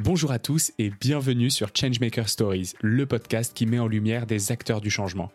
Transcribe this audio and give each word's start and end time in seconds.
Bonjour 0.00 0.30
à 0.30 0.38
tous 0.38 0.70
et 0.78 0.92
bienvenue 1.00 1.50
sur 1.50 1.70
Changemaker 1.74 2.28
Stories, 2.28 2.74
le 2.80 3.04
podcast 3.04 3.52
qui 3.52 3.66
met 3.66 3.80
en 3.80 3.88
lumière 3.88 4.26
des 4.26 4.52
acteurs 4.52 4.80
du 4.80 4.90
changement. 4.90 5.32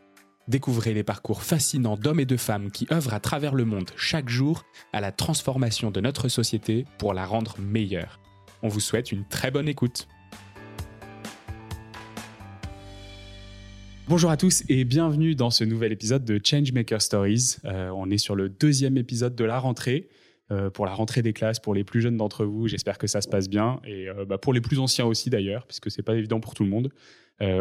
Découvrez 0.47 0.93
les 0.93 1.03
parcours 1.03 1.43
fascinants 1.43 1.97
d'hommes 1.97 2.21
et 2.21 2.25
de 2.25 2.37
femmes 2.37 2.71
qui 2.71 2.87
œuvrent 2.89 3.13
à 3.13 3.19
travers 3.19 3.55
le 3.55 3.65
monde 3.65 3.89
chaque 3.97 4.29
jour 4.29 4.63
à 4.93 5.01
la 5.01 5.11
transformation 5.11 5.91
de 5.91 5.99
notre 5.99 6.29
société 6.29 6.85
pour 6.97 7.13
la 7.13 7.25
rendre 7.25 7.57
meilleure. 7.59 8.21
On 8.61 8.69
vous 8.69 8.79
souhaite 8.79 9.11
une 9.11 9.25
très 9.27 9.51
bonne 9.51 9.67
écoute. 9.67 10.07
Bonjour 14.07 14.31
à 14.31 14.37
tous 14.37 14.63
et 14.69 14.85
bienvenue 14.85 15.35
dans 15.35 15.49
ce 15.49 15.65
nouvel 15.65 15.91
épisode 15.91 16.23
de 16.23 16.39
Changemaker 16.41 17.01
Stories. 17.01 17.57
Euh, 17.65 17.89
on 17.89 18.09
est 18.09 18.17
sur 18.17 18.35
le 18.35 18.47
deuxième 18.47 18.95
épisode 18.95 19.35
de 19.35 19.43
la 19.43 19.59
rentrée. 19.59 20.07
Euh, 20.53 20.69
pour 20.69 20.85
la 20.85 20.93
rentrée 20.93 21.21
des 21.21 21.33
classes, 21.33 21.59
pour 21.59 21.73
les 21.73 21.83
plus 21.83 22.01
jeunes 22.01 22.17
d'entre 22.17 22.45
vous, 22.45 22.67
j'espère 22.67 22.97
que 22.97 23.07
ça 23.07 23.21
se 23.21 23.27
passe 23.27 23.49
bien. 23.49 23.79
Et 23.85 24.07
euh, 24.07 24.25
bah, 24.25 24.37
pour 24.37 24.53
les 24.53 24.61
plus 24.61 24.79
anciens 24.79 25.05
aussi 25.05 25.29
d'ailleurs, 25.29 25.65
puisque 25.65 25.89
c'est 25.89 26.03
pas 26.03 26.15
évident 26.15 26.39
pour 26.39 26.53
tout 26.53 26.63
le 26.63 26.69
monde. 26.69 26.89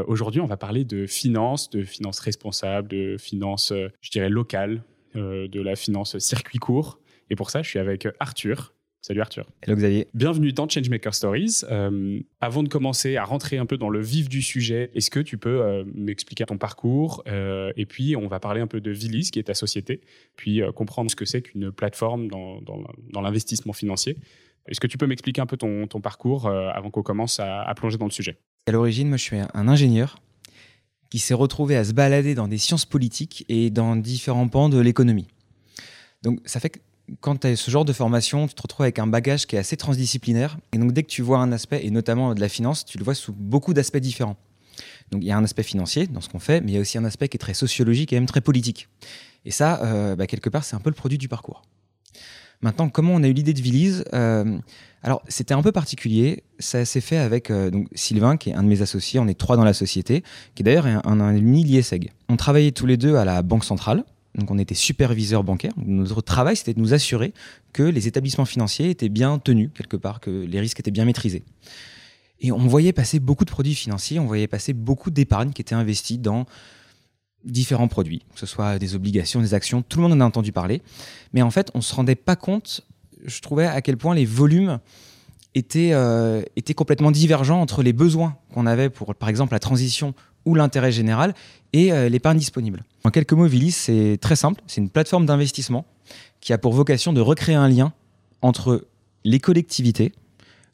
Aujourd'hui, 0.06 0.41
on 0.41 0.46
va 0.46 0.56
parler 0.56 0.84
de 0.84 1.09
finances, 1.09 1.69
de 1.69 1.83
finances 1.83 2.20
responsables, 2.20 2.86
de 2.86 3.16
finances, 3.19 3.73
je 4.00 4.10
dirais, 4.12 4.28
locales, 4.28 4.84
de 5.16 5.60
la 5.60 5.74
finance 5.74 6.19
circuit 6.19 6.60
court. 6.60 7.00
Et 7.30 7.34
pour 7.34 7.50
ça, 7.50 7.62
je 7.62 7.69
suis 7.69 7.80
avec 7.80 8.06
Arthur. 8.20 8.74
Salut 9.05 9.20
Arthur. 9.20 9.47
Hello 9.62 9.77
Xavier. 9.77 10.06
Bienvenue 10.15 10.52
dans 10.52 10.69
Changemaker 10.69 11.12
Stories. 11.12 11.62
Euh, 11.69 12.20
avant 12.41 12.62
de 12.62 12.69
commencer 12.69 13.16
à 13.16 13.25
rentrer 13.25 13.59
un 13.59 13.66
peu 13.66 13.77
dans 13.77 13.88
le 13.88 14.01
vif 14.01 14.28
du 14.28 14.42
sujet, 14.42 14.92
est-ce 14.95 15.11
que 15.11 15.19
tu 15.19 15.38
peux 15.38 15.61
euh, 15.61 15.83
m'expliquer 15.92 16.45
ton 16.45 16.56
parcours 16.56 17.20
euh, 17.27 17.73
Et 17.77 17.84
puis, 17.84 18.15
on 18.15 18.28
va 18.28 18.38
parler 18.38 18.61
un 18.61 18.69
peu 18.69 18.80
de 18.80 18.92
Vilis, 18.92 19.33
qui 19.33 19.41
est 19.41 19.45
ta 19.45 19.55
société, 19.55 20.02
puis 20.37 20.62
comprendre 20.77 21.11
ce 21.11 21.16
que 21.16 21.25
c'est 21.25 21.42
qu'une 21.42 21.73
plateforme 21.73 22.28
dans, 22.28 22.61
dans, 22.61 23.20
l'investissement 23.20 23.73
financier. 23.73 24.19
Est-ce 24.69 24.78
que 24.78 24.87
tu 24.87 24.98
peux 24.98 25.09
m'expliquer 25.09 25.41
un 25.41 25.47
peu 25.47 25.56
ton, 25.56 25.89
ton 25.89 26.00
parcours 26.00 26.47
avant 26.47 26.91
qu'on 26.91 27.03
commence 27.03 27.41
à, 27.41 27.62
à, 27.62 27.75
plonger 27.75 27.98
dans 27.98 28.05
le 28.05 28.12
sujet? 28.12 28.37
À 28.69 28.70
l'origine, 28.70 29.09
moi, 29.09 29.16
je 29.16 29.25
suis 29.25 29.37
un 29.37 29.66
ingénieur 29.69 30.20
qui 31.11 31.19
s'est 31.19 31.34
retrouvé 31.34 31.75
à 31.75 31.83
se 31.83 31.92
balader 31.92 32.37
dans 32.37 32.47
des 32.47 32.59
sciences 32.59 32.87
politiques 32.87 33.44
et 33.48 33.70
dans 33.70 33.97
différents 33.97 34.47
pans 34.47 34.69
de 34.69 34.78
l'économie. 34.78 35.27
Donc, 36.22 36.39
ça 36.44 36.61
fait 36.61 36.70
que 36.70 36.78
quand 37.20 37.41
tu 37.41 37.47
as 37.47 37.56
ce 37.56 37.70
genre 37.70 37.84
de 37.84 37.92
formation, 37.92 38.47
tu 38.47 38.55
te 38.55 38.62
retrouves 38.62 38.84
avec 38.84 38.98
un 38.98 39.06
bagage 39.06 39.47
qui 39.47 39.56
est 39.56 39.58
assez 39.58 39.77
transdisciplinaire. 39.77 40.56
Et 40.72 40.78
donc, 40.78 40.92
dès 40.92 41.03
que 41.03 41.09
tu 41.09 41.22
vois 41.22 41.39
un 41.39 41.53
aspect, 41.53 41.84
et 41.84 41.91
notamment 41.91 42.34
de 42.34 42.41
la 42.41 42.48
finance, 42.48 42.84
tu 42.84 42.98
le 42.98 43.05
vois 43.05 43.14
sous 43.14 43.33
beaucoup 43.33 43.75
d'aspects 43.75 43.98
différents. 43.98 44.36
Donc, 45.11 45.22
il 45.22 45.27
y 45.27 45.31
a 45.31 45.36
un 45.36 45.44
aspect 45.44 45.62
financier 45.62 46.06
dans 46.06 46.20
ce 46.20 46.28
qu'on 46.28 46.39
fait, 46.39 46.61
mais 46.61 46.72
il 46.72 46.75
y 46.75 46.78
a 46.78 46.81
aussi 46.81 46.98
un 46.98 47.05
aspect 47.05 47.28
qui 47.28 47.36
est 47.36 47.39
très 47.39 47.55
sociologique 47.55 48.12
et 48.12 48.17
même 48.17 48.27
très 48.27 48.41
politique. 48.41 48.89
Et 49.44 49.50
ça, 49.50 49.83
euh, 49.83 50.17
bah, 50.17 50.27
quelque 50.27 50.48
part, 50.48 50.64
c'est 50.64 50.77
un 50.77 50.81
peu 50.81 50.91
le 50.91 50.94
produit 50.94 51.19
du 51.19 51.28
parcours. 51.28 51.62
Maintenant, 52.62 52.89
comment 52.89 53.14
on 53.14 53.22
a 53.25 53.28
eu 53.28 53.33
l'idée 53.33 53.55
de 53.55 53.61
Vilise 53.61 54.05
euh, 54.14 54.59
Alors, 55.03 55.22
c'était 55.27 55.53
un 55.53 55.62
peu 55.62 55.72
particulier. 55.72 56.44
Ça 56.61 56.84
s'est 56.84 57.00
fait 57.00 57.16
avec 57.16 57.50
euh, 57.50 57.70
Sylvain, 57.94 58.37
qui 58.37 58.50
est 58.50 58.55
un 58.55 58.62
de 58.62 58.69
mes 58.69 58.83
associés. 58.83 59.19
On 59.19 59.27
est 59.27 59.39
trois 59.39 59.56
dans 59.56 59.64
la 59.64 59.75
société, 59.75 60.22
qui 60.55 60.62
est 60.62 60.64
d'ailleurs 60.64 60.87
un, 60.87 61.03
un, 61.05 61.20
un 61.20 61.33
l'IESEG. 61.33 62.12
On 62.28 62.37
travaillait 62.37 62.70
tous 62.70 62.87
les 62.87 62.97
deux 62.97 63.16
à 63.16 63.25
la 63.25 63.42
Banque 63.42 63.64
Centrale. 63.64 64.05
Donc 64.34 64.50
on 64.50 64.58
était 64.58 64.75
superviseur 64.75 65.44
bancaire. 65.44 65.72
Notre 65.77 66.22
travail, 66.22 66.56
c'était 66.56 66.75
de 66.75 66.80
nous 66.80 66.94
assurer 66.94 67.34
que 67.72 67.83
les 67.83 68.08
établissements 68.08 68.44
financiers 68.44 68.91
étaient 68.91 69.11
bien 69.11 69.38
tenus 69.38 69.70
quelque 69.75 69.97
part, 69.97 70.20
que 70.20 70.30
les 70.30 70.61
risques 70.61 70.80
étaient 70.80 70.91
bien 70.91 71.05
maîtrisés. 71.05 71.42
Et 72.41 72.50
on 72.50 72.66
voyait 72.66 72.92
passer 72.92 73.20
beaucoup 73.20 73.44
de 73.44 73.50
produits 73.50 73.75
financiers, 73.75 74.19
on 74.19 74.27
voyait 74.27 74.48
passer 74.48 74.72
beaucoup 74.72 75.10
d'épargne 75.10 75.50
qui 75.53 75.60
était 75.60 75.75
investie 75.75 76.19
dans 76.19 76.47
différents 77.44 77.88
produits, 77.88 78.25
que 78.34 78.41
ce 78.41 78.47
soit 78.47 78.78
des 78.78 78.94
obligations, 78.94 79.41
des 79.41 79.55
actions, 79.55 79.83
tout 79.83 79.98
le 79.98 80.03
monde 80.03 80.12
en 80.12 80.20
a 80.20 80.25
entendu 80.25 80.53
parler. 80.53 80.83
Mais 81.33 81.42
en 81.42 81.50
fait, 81.50 81.70
on 81.75 81.78
ne 81.78 81.83
se 81.83 81.94
rendait 81.94 82.14
pas 82.14 82.36
compte, 82.36 82.86
je 83.25 83.41
trouvais, 83.41 83.66
à 83.66 83.80
quel 83.80 83.97
point 83.97 84.14
les 84.14 84.25
volumes 84.25 84.80
étaient, 85.55 85.92
euh, 85.92 86.42
étaient 86.56 86.75
complètement 86.75 87.10
divergents 87.10 87.60
entre 87.60 87.83
les 87.83 87.92
besoins 87.92 88.36
qu'on 88.53 88.66
avait 88.66 88.91
pour, 88.91 89.14
par 89.14 89.28
exemple, 89.28 89.53
la 89.53 89.60
transition 89.60 90.14
ou 90.44 90.55
l'intérêt 90.55 90.91
général 90.91 91.34
et 91.72 91.93
euh, 91.93 92.09
l'épargne 92.09 92.38
disponible. 92.38 92.84
En 93.05 93.10
quelques 93.10 93.33
mots, 93.33 93.47
Vilis, 93.47 93.72
c'est 93.72 94.19
très 94.21 94.37
simple. 94.37 94.62
C'est 94.66 94.81
une 94.81 94.91
plateforme 94.91 95.27
d'investissement 95.27 95.87
qui 96.41 96.53
a 96.53 96.59
pour 96.59 96.72
vocation 96.72 97.12
de 97.12 97.21
recréer 97.21 97.55
un 97.55 97.69
lien 97.69 97.93
entre 98.43 98.87
les 99.25 99.38
collectivités, 99.38 100.12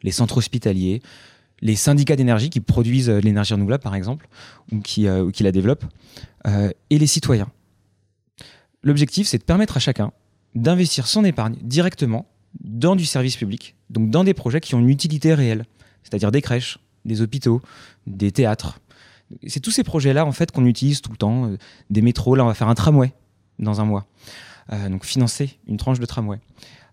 les 0.03 0.10
centres 0.10 0.38
hospitaliers, 0.38 1.03
les 1.60 1.76
syndicats 1.76 2.16
d'énergie 2.16 2.50
qui 2.50 2.60
produisent 2.60 3.10
euh, 3.10 3.20
l'énergie 3.20 3.54
renouvelable, 3.54 3.82
par 3.82 3.94
exemple, 3.94 4.28
ou 4.72 4.81
qui, 4.81 5.06
euh, 5.06 5.31
qui 5.31 5.42
la 5.42 5.53
développent, 5.53 5.84
et 6.88 6.98
les 6.98 7.06
citoyens. 7.06 7.50
L'objectif, 8.82 9.26
c'est 9.26 9.37
de 9.37 9.42
permettre 9.42 9.76
à 9.76 9.81
chacun 9.81 10.12
d'investir 10.54 11.06
son 11.06 11.25
épargne 11.25 11.56
directement 11.60 12.26
dans 12.60 12.97
du 12.97 13.04
service 13.04 13.37
public, 13.37 13.75
donc 13.91 14.08
dans 14.08 14.25
des 14.25 14.32
projets 14.32 14.60
qui 14.60 14.75
ont 14.75 14.78
une 14.78 14.88
utilité 14.88 15.34
réelle, 15.34 15.66
c'est-à-dire 16.03 16.32
des 16.32 16.41
crèches, 16.41 16.78
des 17.04 17.20
hôpitaux, 17.20 17.60
des 18.06 18.32
théâtres, 18.32 18.81
c'est 19.46 19.60
tous 19.60 19.70
ces 19.70 19.84
projets-là 19.84 20.24
en 20.24 20.32
fait 20.32 20.52
qu'on 20.52 20.66
utilise 20.66 21.00
tout 21.00 21.10
le 21.10 21.16
temps. 21.16 21.46
Euh, 21.46 21.56
des 21.90 22.02
métros, 22.02 22.34
là 22.34 22.44
on 22.44 22.48
va 22.48 22.54
faire 22.54 22.68
un 22.68 22.74
tramway 22.74 23.12
dans 23.58 23.80
un 23.80 23.84
mois. 23.84 24.06
Euh, 24.72 24.88
donc 24.88 25.04
financer 25.04 25.58
une 25.66 25.76
tranche 25.76 25.98
de 25.98 26.06
tramway. 26.06 26.38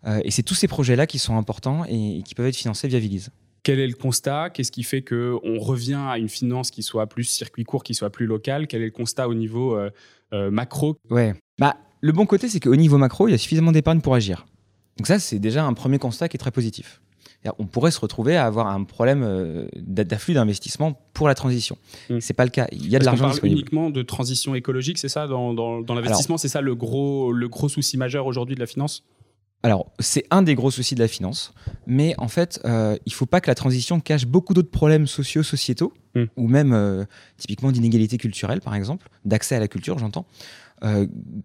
Euh, 0.06 0.22
et 0.24 0.32
c'est 0.32 0.44
tous 0.44 0.56
ces 0.56 0.68
projets-là 0.68 1.08
qui 1.08 1.20
sont 1.20 1.38
importants 1.38 1.84
et, 1.86 2.22
qui 2.24 2.36
peuvent 2.36 2.46
être 2.46 2.56
financés 2.56 2.88
via 2.88 3.00
Vilise. 3.00 3.32
Quel 3.64 3.80
est 3.80 3.88
le 3.88 3.96
constat? 3.96 4.52
Qu'est-ce 4.52 4.72
qui 4.72 4.84
fait 4.84 5.02
qu'on 5.02 5.60
revient 5.60 6.00
à 6.08 6.20
une 6.20 6.30
finance 6.30 6.70
qui 6.70 6.84
soit 6.84 7.08
plus 7.08 7.24
circuit 7.24 7.64
court, 7.64 7.84
qui 7.84 7.96
soit 7.96 8.12
plus 8.12 8.28
locale? 8.28 8.68
Quel 8.68 8.84
est 8.84 8.86
le 8.86 8.92
constat 8.92 9.28
au 9.28 9.34
niveau 9.34 9.76
macro? 10.32 10.98
Ouais. 11.10 11.34
Bah, 11.58 11.76
le 12.02 12.12
bon 12.12 12.28
côté, 12.28 12.48
c'est 12.48 12.60
qu'au 12.60 12.76
niveau 12.76 13.00
macro, 13.00 13.28
il 13.28 13.32
y 13.32 13.34
a 13.34 13.40
suffisamment 13.40 13.72
d'épargne 13.72 14.02
pour 14.02 14.14
agir. 14.14 14.46
Donc 14.98 15.08
ça, 15.08 15.18
c'est 15.18 15.40
déjà 15.40 15.66
un 15.66 15.74
premier 15.74 15.98
constat 15.98 16.30
qui 16.30 16.38
est 16.38 16.40
très 16.40 16.52
positif 16.52 17.02
on 17.60 17.66
pourrait 17.66 17.92
se 17.92 18.00
retrouver 18.00 18.36
à 18.38 18.46
avoir 18.46 18.68
un 18.68 18.84
problème 18.84 19.24
euh, 19.24 19.68
d'afflux 19.76 20.34
d'investissement 20.34 21.00
pour 21.14 21.28
la 21.28 21.36
transition. 21.36 21.78
Ce 22.08 22.14
hmm. 22.14 22.22
C'est 22.22 22.34
pas 22.34 22.46
le 22.46 22.50
cas. 22.50 22.68
Il 22.72 22.88
y 22.90 22.96
a 22.96 23.00
de 23.00 23.06
l'argent 23.06 23.30
disponible. 23.30 23.60
uniquement 23.60 23.90
de 23.90 24.02
transition 24.02 24.56
écologique, 24.56 24.98
c'est 24.98 25.10
ça 25.10 25.28
dans, 25.28 25.84
l'investissement, 25.88 26.38
c'est 26.38 26.48
ça 26.48 26.62
le 26.62 26.76
gros 26.76 27.32
le 27.32 27.48
gros 27.48 27.70
souci 27.70 27.98
majeur 27.98 28.26
aujourd'hui 28.26 28.56
de 28.56 28.60
la 28.60 28.66
finance? 28.66 29.04
Alors, 29.64 29.92
c'est 30.00 30.26
un 30.30 30.44
des 30.44 30.54
gros 30.54 30.70
soucis 30.70 30.94
de 30.94 31.00
la 31.00 31.08
finance, 31.08 31.52
mais 31.88 32.14
en 32.20 32.28
fait, 32.28 32.60
euh, 32.66 32.98
il 33.08 33.10
ne 33.10 33.16
faut 33.16 33.26
pas 33.26 33.42
que 33.42 33.50
la 33.50 33.56
transition 33.56 34.00
cache 34.00 34.28
beaucoup 34.28 34.54
d'autres 34.54 34.70
problèmes 34.70 35.08
sociaux, 35.08 35.42
sociétaux, 35.42 35.92
hmm. 36.14 36.26
ou 36.38 36.48
même 36.48 36.72
euh, 36.72 37.04
typiquement 37.38 37.72
d'inégalité 37.72 38.18
culturelle, 38.18 38.62
par 38.62 38.76
exemple, 38.76 39.10
d'accès 39.24 39.56
à 39.56 39.60
la 39.60 39.68
culture, 39.68 39.98
j'entends, 39.98 40.26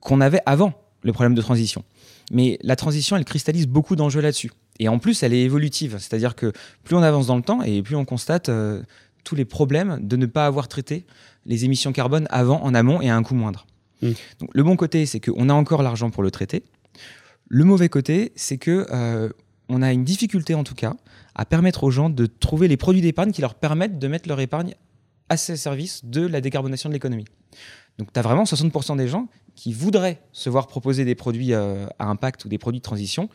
qu'on 0.00 0.20
avait 0.20 0.42
avant 0.44 0.74
le 1.02 1.12
problème 1.12 1.34
de 1.34 1.40
transition. 1.40 1.82
Mais 2.30 2.58
la 2.62 2.76
transition, 2.76 3.16
elle 3.16 3.24
cristallise 3.24 3.66
beaucoup 3.66 3.96
d'enjeux 3.96 4.20
là-dessus. 4.20 4.50
Et 4.80 4.88
en 4.88 4.98
plus, 4.98 5.22
elle 5.22 5.34
est 5.34 5.42
évolutive, 5.42 5.98
c'est-à-dire 5.98 6.34
que 6.34 6.52
plus 6.82 6.96
on 6.96 7.02
avance 7.02 7.26
dans 7.26 7.36
le 7.36 7.42
temps 7.42 7.62
et 7.62 7.82
plus 7.82 7.96
on 7.96 8.06
constate 8.06 8.48
euh, 8.48 8.82
tous 9.24 9.36
les 9.36 9.44
problèmes 9.44 9.98
de 10.00 10.16
ne 10.16 10.26
pas 10.26 10.46
avoir 10.46 10.66
traité 10.68 11.06
les 11.46 11.64
émissions 11.64 11.92
carbone 11.92 12.26
avant, 12.30 12.62
en 12.62 12.74
amont 12.74 13.00
et 13.00 13.10
à 13.10 13.16
un 13.16 13.22
coût 13.22 13.34
moindre. 13.34 13.66
Mmh. 14.00 14.08
Donc, 14.40 14.50
le 14.52 14.62
bon 14.62 14.76
côté, 14.76 15.04
c'est 15.04 15.20
qu'on 15.20 15.48
a 15.50 15.52
encore 15.52 15.82
l'argent 15.82 16.10
pour 16.10 16.22
le 16.22 16.30
traiter. 16.30 16.64
Le 17.48 17.64
mauvais 17.64 17.90
côté, 17.90 18.32
c'est 18.36 18.56
que 18.56 18.86
euh, 18.90 19.28
on 19.68 19.82
a 19.82 19.92
une 19.92 20.04
difficulté 20.04 20.54
en 20.54 20.64
tout 20.64 20.74
cas 20.74 20.94
à 21.34 21.44
permettre 21.44 21.84
aux 21.84 21.90
gens 21.90 22.08
de 22.08 22.26
trouver 22.26 22.66
les 22.66 22.76
produits 22.76 23.02
d'épargne 23.02 23.32
qui 23.32 23.42
leur 23.42 23.54
permettent 23.54 23.98
de 23.98 24.08
mettre 24.08 24.28
leur 24.28 24.40
épargne 24.40 24.74
à 25.28 25.36
ce 25.36 25.56
service 25.56 26.04
de 26.04 26.26
la 26.26 26.40
décarbonation 26.40 26.88
de 26.88 26.94
l'économie. 26.94 27.26
Donc 27.98 28.12
tu 28.12 28.18
as 28.18 28.22
vraiment 28.22 28.44
60% 28.44 28.96
des 28.96 29.08
gens 29.08 29.28
qui 29.54 29.72
voudraient 29.72 30.22
se 30.32 30.48
voir 30.48 30.66
proposer 30.66 31.04
des 31.04 31.14
produits 31.14 31.52
euh, 31.52 31.86
à 31.98 32.06
impact 32.06 32.44
ou 32.44 32.48
des 32.48 32.58
produits 32.58 32.80
de 32.80 32.84
transition, 32.84 33.28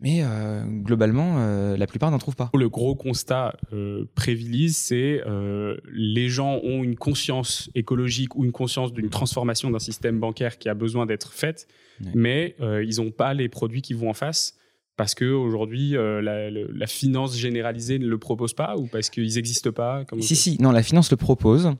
mais 0.00 0.22
euh, 0.22 0.62
globalement, 0.64 1.38
euh, 1.38 1.76
la 1.76 1.86
plupart 1.86 2.10
n'en 2.10 2.18
trouvent 2.18 2.36
pas. 2.36 2.50
Le 2.54 2.68
gros 2.68 2.94
constat 2.94 3.56
euh, 3.72 4.04
Prévilise, 4.14 4.76
c'est 4.76 5.22
euh, 5.26 5.76
les 5.92 6.28
gens 6.28 6.60
ont 6.62 6.82
une 6.82 6.96
conscience 6.96 7.70
écologique 7.74 8.36
ou 8.36 8.44
une 8.44 8.52
conscience 8.52 8.92
d'une 8.92 9.08
transformation 9.08 9.70
d'un 9.70 9.78
système 9.78 10.20
bancaire 10.20 10.58
qui 10.58 10.68
a 10.68 10.74
besoin 10.74 11.06
d'être 11.06 11.32
faite, 11.32 11.66
mais 12.14 12.56
ils 12.60 12.96
n'ont 12.98 13.10
pas 13.10 13.32
les 13.32 13.48
produits 13.48 13.80
qui 13.82 13.94
vont 13.94 14.10
en 14.10 14.14
face 14.14 14.54
parce 14.96 15.14
qu'aujourd'hui, 15.14 15.90
la, 15.92 16.50
la, 16.50 16.86
finance 16.86 17.36
généralisée 17.36 17.98
ne 17.98 18.06
le 18.06 18.18
propose 18.18 18.54
pas 18.54 18.76
ou 18.76 18.86
parce 18.86 19.10
qu'ils 19.10 19.34
n'existent 19.34 19.72
pas 19.72 20.04
Si, 20.20 20.36
si, 20.36 20.60
non, 20.60 20.72
la 20.72 20.82
finance 20.82 21.10
le 21.10 21.16
propose. 21.16 21.70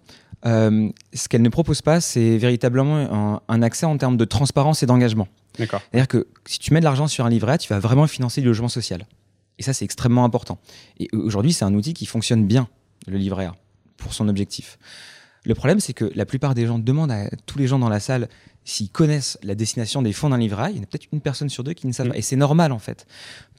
ce 0.45 1.29
qu'elle 1.29 1.43
ne 1.43 1.49
propose 1.49 1.83
pas, 1.83 2.01
c'est 2.01 2.37
véritablement 2.37 2.97
un, 2.97 3.41
un 3.49 3.63
accès 3.63 3.87
en 3.87 3.97
termes 3.97 4.17
de 4.17 4.25
transparence 4.25 4.83
et 4.83 4.87
d'engagement. 4.87 5.29
C'est-à-dire 5.57 6.09
que 6.09 6.27
si 6.45 6.59
tu 6.59 6.73
mets 6.75 6.81
de 6.81 6.85
l'argent 6.85 7.07
sur 7.07 7.25
un 7.25 7.31
livret 7.31 7.53
A, 7.53 7.59
tu 7.59 7.69
vas 7.73 7.79
vraiment 7.79 8.07
financer 8.07 8.41
du 8.41 8.47
logement 8.47 8.69
social. 8.69 9.07
Et 9.59 9.62
ça, 9.62 9.73
c'est 9.73 9.85
extrêmement 9.85 10.25
important. 10.25 10.59
Et 11.01 11.09
aujourd'hui, 11.12 11.53
c'est 11.53 11.65
un 11.65 11.75
outil 11.75 11.95
qui 11.95 12.07
fonctionne 12.07 12.47
bien, 12.47 12.69
le 13.07 13.17
livret 13.17 13.47
A, 13.47 13.55
pour 13.97 14.12
son 14.12 14.29
objectif. 14.29 14.79
Le 15.47 15.55
problème, 15.55 15.79
c'est 15.79 15.93
que 15.93 16.11
la 16.17 16.27
plupart 16.27 16.55
des 16.55 16.67
gens 16.67 16.81
demandent 16.81 17.13
à 17.13 17.31
tous 17.47 17.57
les 17.57 17.69
gens 17.69 17.79
dans 17.79 17.89
la 17.89 18.01
salle 18.01 18.29
s'ils 18.65 18.91
connaissent 18.91 19.39
la 19.45 19.55
destination 19.55 20.03
des 20.03 20.13
fonds 20.13 20.31
d'un 20.31 20.39
livret. 20.39 20.73
Il 20.73 20.77
y 20.79 20.81
en 20.81 20.83
a 20.83 20.87
peut-être 20.87 21.07
une 21.13 21.21
personne 21.21 21.49
sur 21.49 21.63
deux 21.63 21.73
qui 21.73 21.87
ne 21.87 21.93
savent 21.93 22.09
mm. 22.09 22.11
pas. 22.11 22.19
Et 22.19 22.23
c'est 22.23 22.37
normal, 22.37 22.73
en 22.73 22.81
fait. 22.81 23.07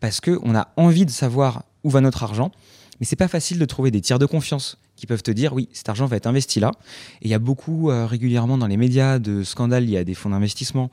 Parce 0.02 0.20
qu'on 0.20 0.54
a 0.54 0.68
envie 0.76 1.06
de 1.06 1.12
savoir 1.12 1.64
où 1.86 1.90
va 1.90 2.02
notre 2.02 2.24
argent. 2.24 2.52
Mais 3.00 3.06
c'est 3.06 3.16
pas 3.16 3.30
facile 3.30 3.58
de 3.58 3.64
trouver 3.64 3.90
des 3.90 4.02
tiers 4.02 4.20
de 4.20 4.26
confiance 4.26 4.78
qui 4.98 5.08
peuvent 5.08 5.24
te 5.24 5.32
dire 5.32 5.54
oui, 5.54 5.70
cet 5.72 5.88
argent 5.88 6.08
va 6.08 6.18
être 6.18 6.28
investi 6.28 6.60
là. 6.60 6.72
Et 7.22 7.28
il 7.28 7.32
y 7.32 7.34
a 7.34 7.40
beaucoup 7.40 7.90
euh, 7.90 8.06
régulièrement 8.06 8.58
dans 8.58 8.68
les 8.68 8.78
médias 8.78 9.18
de 9.18 9.44
scandales 9.44 9.86
liés 9.86 10.00
à 10.00 10.04
des 10.04 10.14
fonds 10.14 10.32
d'investissement 10.32 10.92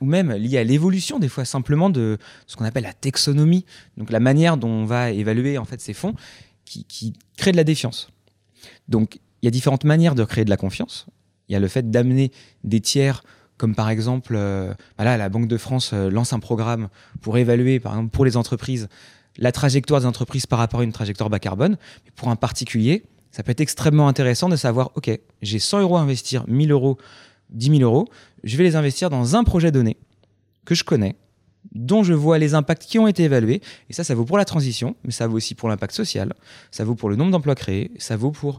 ou 0.00 0.04
même 0.04 0.30
lié 0.30 0.58
à 0.58 0.64
l'évolution 0.64 1.18
des 1.18 1.30
fois 1.30 1.46
simplement 1.46 1.88
de 1.88 2.18
ce 2.46 2.54
qu'on 2.54 2.66
appelle 2.66 2.84
la 2.84 2.92
taxonomie, 2.92 3.64
donc 3.96 4.10
la 4.10 4.20
manière 4.20 4.58
dont 4.58 4.68
on 4.68 4.84
va 4.84 5.10
évaluer 5.10 5.56
en 5.56 5.64
fait 5.64 5.80
ces 5.80 5.94
fonds. 5.94 6.14
qui, 6.66 6.84
qui 6.84 7.14
crée 7.36 7.52
de 7.52 7.56
la 7.56 7.64
défiance. 7.64 8.10
Donc, 8.88 9.18
il 9.46 9.50
y 9.50 9.50
a 9.50 9.52
différentes 9.52 9.84
manières 9.84 10.16
de 10.16 10.24
créer 10.24 10.44
de 10.44 10.50
la 10.50 10.56
confiance. 10.56 11.06
Il 11.48 11.52
y 11.52 11.56
a 11.56 11.60
le 11.60 11.68
fait 11.68 11.88
d'amener 11.88 12.32
des 12.64 12.80
tiers, 12.80 13.22
comme 13.58 13.76
par 13.76 13.90
exemple, 13.90 14.34
euh, 14.36 14.74
voilà, 14.98 15.16
la 15.16 15.28
Banque 15.28 15.46
de 15.46 15.56
France 15.56 15.92
euh, 15.92 16.10
lance 16.10 16.32
un 16.32 16.40
programme 16.40 16.88
pour 17.20 17.38
évaluer, 17.38 17.78
par 17.78 17.92
exemple, 17.92 18.10
pour 18.10 18.24
les 18.24 18.36
entreprises, 18.36 18.88
la 19.38 19.52
trajectoire 19.52 20.00
des 20.00 20.06
entreprises 20.06 20.46
par 20.46 20.58
rapport 20.58 20.80
à 20.80 20.82
une 20.82 20.90
trajectoire 20.90 21.30
bas 21.30 21.38
carbone. 21.38 21.76
Pour 22.16 22.28
un 22.28 22.34
particulier, 22.34 23.04
ça 23.30 23.44
peut 23.44 23.52
être 23.52 23.60
extrêmement 23.60 24.08
intéressant 24.08 24.48
de 24.48 24.56
savoir, 24.56 24.90
OK, 24.96 25.16
j'ai 25.42 25.58
100 25.60 25.82
euros 25.82 25.96
à 25.96 26.00
investir, 26.00 26.44
1000 26.48 26.72
euros, 26.72 26.98
10 27.50 27.78
000 27.78 27.80
euros, 27.82 28.08
je 28.42 28.56
vais 28.56 28.64
les 28.64 28.74
investir 28.74 29.10
dans 29.10 29.36
un 29.36 29.44
projet 29.44 29.70
donné 29.70 29.96
que 30.64 30.74
je 30.74 30.82
connais, 30.82 31.14
dont 31.72 32.02
je 32.02 32.14
vois 32.14 32.38
les 32.38 32.54
impacts 32.54 32.82
qui 32.82 32.98
ont 32.98 33.06
été 33.06 33.22
évalués. 33.22 33.62
Et 33.90 33.92
ça, 33.92 34.02
ça 34.02 34.16
vaut 34.16 34.24
pour 34.24 34.38
la 34.38 34.44
transition, 34.44 34.96
mais 35.04 35.12
ça 35.12 35.28
vaut 35.28 35.36
aussi 35.36 35.54
pour 35.54 35.68
l'impact 35.68 35.94
social, 35.94 36.34
ça 36.72 36.82
vaut 36.82 36.96
pour 36.96 37.10
le 37.10 37.14
nombre 37.14 37.30
d'emplois 37.30 37.54
créés, 37.54 37.92
ça 37.98 38.16
vaut 38.16 38.32
pour 38.32 38.58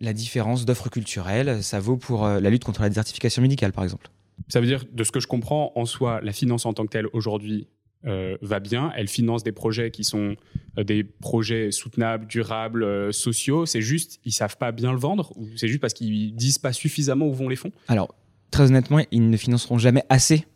la 0.00 0.12
différence 0.12 0.64
d'offres 0.64 0.88
culturelles, 0.88 1.62
ça 1.62 1.80
vaut 1.80 1.96
pour 1.96 2.24
euh, 2.24 2.40
la 2.40 2.50
lutte 2.50 2.64
contre 2.64 2.82
la 2.82 2.88
désertification 2.88 3.42
médicale, 3.42 3.72
par 3.72 3.84
exemple. 3.84 4.08
Ça 4.48 4.60
veut 4.60 4.66
dire, 4.66 4.84
de 4.90 5.04
ce 5.04 5.12
que 5.12 5.20
je 5.20 5.26
comprends, 5.26 5.72
en 5.74 5.84
soi, 5.84 6.20
la 6.22 6.32
finance 6.32 6.64
en 6.66 6.72
tant 6.72 6.84
que 6.84 6.90
telle 6.90 7.06
aujourd'hui 7.12 7.68
euh, 8.06 8.36
va 8.40 8.60
bien. 8.60 8.92
Elle 8.96 9.08
finance 9.08 9.44
des 9.44 9.52
projets 9.52 9.90
qui 9.90 10.04
sont 10.04 10.36
euh, 10.78 10.84
des 10.84 11.04
projets 11.04 11.70
soutenables, 11.70 12.26
durables, 12.26 13.12
sociaux. 13.12 13.66
C'est 13.66 13.82
juste, 13.82 14.20
ils 14.24 14.32
savent 14.32 14.56
pas 14.56 14.72
bien 14.72 14.92
le 14.92 14.98
vendre 14.98 15.32
ou 15.36 15.46
c'est 15.56 15.68
juste 15.68 15.80
parce 15.80 15.92
qu'ils 15.92 16.34
disent 16.34 16.58
pas 16.58 16.72
suffisamment 16.72 17.26
où 17.26 17.34
vont 17.34 17.48
les 17.48 17.56
fonds? 17.56 17.72
Alors, 17.88 18.14
très 18.50 18.70
honnêtement, 18.70 19.00
ils 19.10 19.28
ne 19.28 19.36
financeront 19.36 19.76
jamais 19.76 20.04
assez 20.08 20.46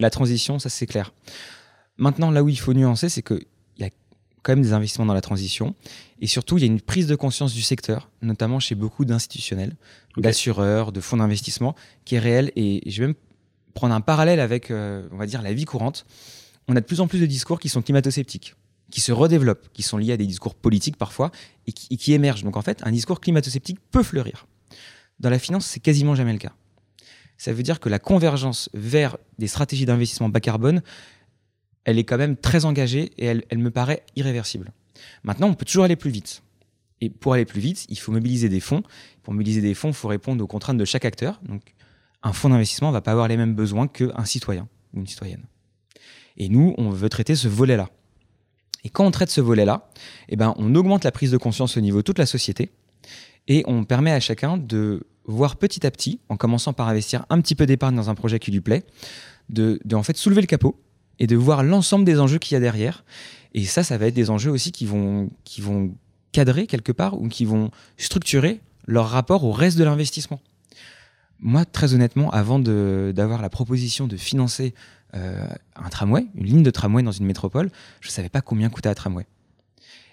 la 0.00 0.10
transition, 0.10 0.58
ça 0.58 0.70
c'est 0.70 0.86
clair. 0.86 1.12
Maintenant, 1.98 2.30
là 2.30 2.42
où 2.42 2.48
il 2.48 2.58
faut 2.58 2.74
nuancer, 2.74 3.08
c'est 3.08 3.30
a 3.30 3.38
quand 4.46 4.52
même 4.52 4.62
des 4.62 4.72
investissements 4.72 5.06
dans 5.06 5.14
la 5.14 5.20
transition. 5.20 5.74
Et 6.20 6.28
surtout, 6.28 6.56
il 6.56 6.60
y 6.60 6.64
a 6.64 6.68
une 6.68 6.80
prise 6.80 7.08
de 7.08 7.16
conscience 7.16 7.52
du 7.52 7.62
secteur, 7.62 8.08
notamment 8.22 8.60
chez 8.60 8.76
beaucoup 8.76 9.04
d'institutionnels, 9.04 9.74
d'assureurs, 10.16 10.92
de 10.92 11.00
fonds 11.00 11.16
d'investissement, 11.16 11.74
qui 12.04 12.14
est 12.14 12.20
réelle. 12.20 12.52
Et 12.54 12.88
je 12.88 13.00
vais 13.00 13.08
même 13.08 13.16
prendre 13.74 13.92
un 13.92 14.00
parallèle 14.00 14.38
avec, 14.38 14.70
euh, 14.70 15.08
on 15.10 15.16
va 15.16 15.26
dire, 15.26 15.42
la 15.42 15.52
vie 15.52 15.64
courante. 15.64 16.06
On 16.68 16.76
a 16.76 16.80
de 16.80 16.86
plus 16.86 17.00
en 17.00 17.08
plus 17.08 17.18
de 17.18 17.26
discours 17.26 17.58
qui 17.58 17.68
sont 17.68 17.82
climato-sceptiques, 17.82 18.54
qui 18.92 19.00
se 19.00 19.10
redéveloppent, 19.10 19.68
qui 19.72 19.82
sont 19.82 19.98
liés 19.98 20.12
à 20.12 20.16
des 20.16 20.26
discours 20.26 20.54
politiques 20.54 20.96
parfois, 20.96 21.32
et 21.66 21.72
qui, 21.72 21.88
et 21.90 21.96
qui 21.96 22.12
émergent. 22.12 22.44
Donc 22.44 22.56
en 22.56 22.62
fait, 22.62 22.86
un 22.86 22.92
discours 22.92 23.18
climato-sceptique 23.18 23.78
peut 23.90 24.04
fleurir. 24.04 24.46
Dans 25.18 25.30
la 25.30 25.40
finance, 25.40 25.66
c'est 25.66 25.80
quasiment 25.80 26.14
jamais 26.14 26.32
le 26.32 26.38
cas 26.38 26.52
ça 27.38 27.52
veut 27.52 27.62
dire 27.62 27.80
que 27.80 27.88
la 27.88 27.98
convergence 27.98 28.68
vers 28.74 29.18
des 29.38 29.46
stratégies 29.46 29.86
d'investissement 29.86 30.28
bas 30.28 30.40
carbone, 30.40 30.82
elle 31.86 31.98
est 31.98 32.04
quand 32.04 32.18
même 32.18 32.36
très 32.36 32.64
engagée 32.64 33.12
et 33.16 33.26
elle, 33.26 33.58
me 33.58 33.70
paraît 33.70 34.02
irréversible. 34.16 34.72
Maintenant, 35.22 35.48
on 35.48 35.54
peut 35.54 35.64
toujours 35.64 35.84
aller 35.84 35.96
plus 35.96 36.10
vite. 36.10 36.42
Et 37.00 37.08
pour 37.08 37.32
aller 37.32 37.44
plus 37.44 37.60
vite, 37.60 37.86
il 37.88 37.98
faut 37.98 38.10
mobiliser 38.10 38.48
des 38.48 38.60
fonds. 38.60 38.82
Pour 39.22 39.32
mobiliser 39.32 39.60
des 39.60 39.72
fonds, 39.72 39.88
il 39.88 39.94
faut 39.94 40.08
répondre 40.08 40.42
aux 40.42 40.48
contraintes 40.48 40.78
de 40.78 40.84
chaque 40.84 41.04
acteur. 41.04 41.40
Donc, 41.48 41.74
un 42.24 42.32
fonds 42.32 42.48
d'investissement 42.48 42.88
ne 42.88 42.92
va 42.92 43.02
pas 43.02 43.12
avoir 43.12 43.28
les 43.28 43.36
mêmes 43.36 43.54
besoins 43.54 43.86
qu'un 43.86 44.24
citoyen 44.24 44.68
ou 44.94 45.00
une 45.00 45.06
citoyenne. 45.06 45.44
Et 46.36 46.48
nous, 46.48 46.74
on 46.76 46.90
veut 46.90 47.08
traiter 47.08 47.36
ce 47.36 47.46
volet-là. 47.46 47.88
Et 48.82 48.90
quand 48.90 49.06
on 49.06 49.12
traite 49.12 49.30
ce 49.30 49.40
volet-là, 49.40 49.88
eh 50.28 50.36
ben, 50.36 50.54
on 50.58 50.74
augmente 50.74 51.04
la 51.04 51.12
prise 51.12 51.30
de 51.30 51.36
conscience 51.36 51.76
au 51.76 51.80
niveau 51.80 51.98
de 51.98 52.02
toute 52.02 52.18
la 52.18 52.26
société 52.26 52.72
et 53.46 53.62
on 53.66 53.84
permet 53.84 54.10
à 54.10 54.18
chacun 54.18 54.56
de 54.56 55.06
voir 55.24 55.56
petit 55.56 55.86
à 55.86 55.90
petit, 55.92 56.20
en 56.28 56.36
commençant 56.36 56.72
par 56.72 56.88
investir 56.88 57.26
un 57.30 57.40
petit 57.40 57.54
peu 57.54 57.66
d'épargne 57.66 57.94
dans 57.94 58.10
un 58.10 58.14
projet 58.16 58.40
qui 58.40 58.50
lui 58.50 58.60
plaît, 58.60 58.84
de, 59.48 59.78
en 59.92 60.02
fait 60.02 60.16
soulever 60.16 60.40
le 60.40 60.46
capot 60.46 60.80
et 61.18 61.26
de 61.26 61.36
voir 61.36 61.62
l'ensemble 61.62 62.04
des 62.04 62.20
enjeux 62.20 62.38
qu'il 62.38 62.54
y 62.54 62.56
a 62.56 62.60
derrière. 62.60 63.04
Et 63.54 63.64
ça, 63.64 63.82
ça 63.82 63.98
va 63.98 64.06
être 64.06 64.14
des 64.14 64.30
enjeux 64.30 64.50
aussi 64.50 64.72
qui 64.72 64.86
vont, 64.86 65.30
qui 65.44 65.60
vont 65.60 65.94
cadrer 66.32 66.66
quelque 66.66 66.92
part 66.92 67.20
ou 67.20 67.28
qui 67.28 67.44
vont 67.44 67.70
structurer 67.96 68.60
leur 68.86 69.08
rapport 69.08 69.44
au 69.44 69.52
reste 69.52 69.78
de 69.78 69.84
l'investissement. 69.84 70.40
Moi, 71.40 71.64
très 71.64 71.94
honnêtement, 71.94 72.30
avant 72.30 72.58
d'avoir 72.58 73.42
la 73.42 73.50
proposition 73.50 74.06
de 74.06 74.16
financer 74.16 74.74
euh, 75.14 75.46
un 75.76 75.88
tramway, 75.88 76.26
une 76.34 76.46
ligne 76.46 76.62
de 76.62 76.70
tramway 76.70 77.02
dans 77.02 77.12
une 77.12 77.26
métropole, 77.26 77.70
je 78.00 78.08
ne 78.08 78.12
savais 78.12 78.28
pas 78.28 78.40
combien 78.40 78.68
coûtait 78.68 78.88
un 78.88 78.94
tramway. 78.94 79.26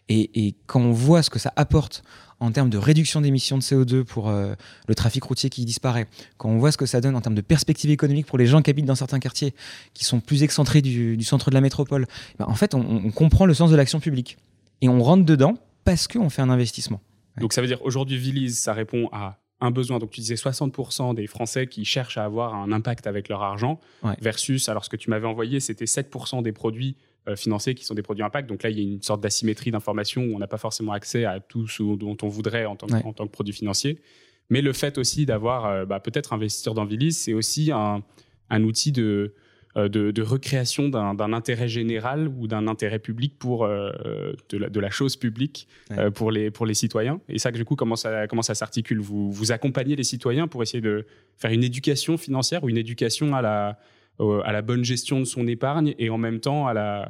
Et, 0.09 0.55
quand 0.67 0.81
on 0.81 0.91
voit 0.91 1.23
ce 1.23 1.29
que 1.29 1.39
ça 1.39 1.53
apporte 1.55 2.03
en 2.39 2.51
termes 2.51 2.69
de 2.69 2.77
réduction 2.77 3.21
d'émissions 3.21 3.57
de 3.57 3.63
CO2 3.63 4.03
pour 4.03 4.29
euh, 4.29 4.53
le 4.87 4.95
trafic 4.95 5.23
routier 5.23 5.49
qui 5.49 5.63
disparaît, 5.63 6.07
quand 6.37 6.49
on 6.49 6.57
voit 6.57 6.71
ce 6.71 6.77
que 6.77 6.85
ça 6.85 6.99
donne 6.99 7.15
en 7.15 7.21
termes 7.21 7.35
de 7.35 7.41
perspectives 7.41 7.89
économiques 7.89 8.25
pour 8.25 8.37
les 8.37 8.45
gens 8.45 8.61
qui 8.61 8.69
habitent 8.69 8.85
dans 8.85 8.95
certains 8.95 9.19
quartiers, 9.19 9.53
qui 9.93 10.03
sont 10.03 10.19
plus 10.19 10.43
excentrés 10.43 10.81
du, 10.81 11.23
centre 11.23 11.49
de 11.49 11.55
la 11.55 11.61
métropole, 11.61 12.05
ben, 12.37 12.45
en 12.47 12.55
fait, 12.55 12.73
on, 12.73 13.11
comprend 13.11 13.45
le 13.45 13.53
sens 13.53 13.71
de 13.71 13.75
l'action 13.75 13.99
publique. 13.99 14.37
Et 14.81 14.89
on 14.89 15.01
rentre 15.01 15.23
dedans 15.23 15.57
parce 15.85 16.07
qu'on 16.07 16.29
fait 16.29 16.41
un 16.41 16.49
investissement. 16.49 16.99
Donc 17.39 17.53
ça 17.53 17.61
veut 17.61 17.67
dire 17.67 17.81
aujourd'hui, 17.83 18.17
Villise, 18.17 18.59
ça 18.59 18.73
répond 18.73 19.09
à 19.13 19.39
un 19.61 19.71
besoin. 19.71 19.99
Donc 19.99 20.11
tu 20.11 20.19
disais 20.19 20.35
60% 20.35 21.15
des 21.15 21.27
Français 21.27 21.67
qui 21.67 21.85
cherchent 21.85 22.17
à 22.17 22.25
avoir 22.25 22.53
un 22.53 22.71
impact 22.71 23.07
avec 23.07 23.29
leur 23.29 23.41
argent, 23.41 23.79
versus, 24.21 24.67
alors 24.69 24.83
ce 24.83 24.89
que 24.89 24.97
tu 24.97 25.09
m'avais 25.09 25.27
envoyé, 25.27 25.59
c'était 25.59 25.85
7% 25.85 26.43
des 26.43 26.51
produits 26.51 26.97
euh, 27.29 27.37
financiers 27.37 27.73
qui 27.73 27.85
sont 27.85 27.93
des 27.93 28.01
produits 28.01 28.21
impact. 28.21 28.49
Donc 28.49 28.63
là, 28.63 28.69
il 28.69 28.77
y 28.77 28.81
a 28.81 28.83
une 28.83 29.01
sorte 29.01 29.21
d'asymétrie 29.21 29.71
d'information 29.71 30.23
où 30.23 30.35
on 30.35 30.39
n'a 30.39 30.47
pas 30.47 30.57
forcément 30.57 30.91
accès 30.91 31.23
à 31.23 31.39
tout 31.39 31.67
ce 31.69 31.81
dont 31.95 32.17
on 32.21 32.27
voudrait 32.27 32.65
en 32.65 32.75
tant, 32.75 32.87
que, 32.87 32.95
en 32.95 33.13
tant 33.13 33.25
que 33.25 33.31
produit 33.31 33.53
financier. 33.53 34.01
Mais 34.49 34.61
le 34.61 34.73
fait 34.73 34.97
aussi 34.97 35.25
d'avoir 35.25 35.65
euh, 35.65 35.85
bah, 35.85 36.01
peut-être 36.01 36.33
investir 36.33 36.73
dans 36.73 36.83
Vilis, 36.83 37.13
c'est 37.13 37.33
aussi 37.33 37.71
un, 37.71 38.03
un 38.49 38.63
outil 38.65 38.91
de, 38.91 39.35
euh, 39.77 39.87
de, 39.87 40.11
de, 40.11 40.21
recréation 40.21 40.89
d'un 40.89 41.31
intérêt 41.31 41.69
général 41.69 42.27
ou 42.27 42.47
d'un 42.47 42.67
intérêt 42.67 42.99
public 42.99 43.39
pour 43.39 43.65
de 43.65 44.57
la, 44.57 44.69
de, 44.69 44.79
la, 44.81 44.89
chose 44.89 45.15
publique 45.15 45.69
pour, 46.15 46.29
les, 46.29 46.51
pour 46.51 46.65
les 46.65 46.73
citoyens. 46.73 47.21
Et 47.29 47.39
ça, 47.39 47.51
du 47.51 47.63
coup, 47.63 47.77
comment 47.77 47.95
ça, 47.95 48.27
comment 48.27 48.41
ça 48.41 48.53
s'articule? 48.53 48.99
Vous, 48.99 49.31
vous 49.31 49.53
accompagnez 49.53 49.95
les 49.95 50.03
citoyens 50.03 50.49
pour 50.49 50.61
essayer 50.61 50.81
de 50.81 51.05
faire 51.37 51.51
une 51.51 51.63
éducation 51.63 52.17
financière 52.17 52.65
ou 52.65 52.69
une 52.69 52.77
éducation 52.77 53.33
à 53.33 53.41
la, 53.41 53.79
à 54.19 54.51
la 54.51 54.61
bonne 54.61 54.83
gestion 54.83 55.19
de 55.19 55.25
son 55.25 55.47
épargne 55.47 55.95
et 55.97 56.09
en 56.09 56.17
même 56.17 56.39
temps 56.39 56.67
à 56.67 56.73
la 56.73 57.01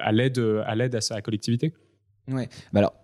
à, 0.00 0.12
l'aide 0.12 0.38
à 0.66 0.74
l'aide 0.74 0.94
à 0.94 1.00
sa 1.00 1.22
collectivité. 1.22 1.72
Ouais. 2.28 2.48
Bah 2.72 2.80
alors 2.80 2.94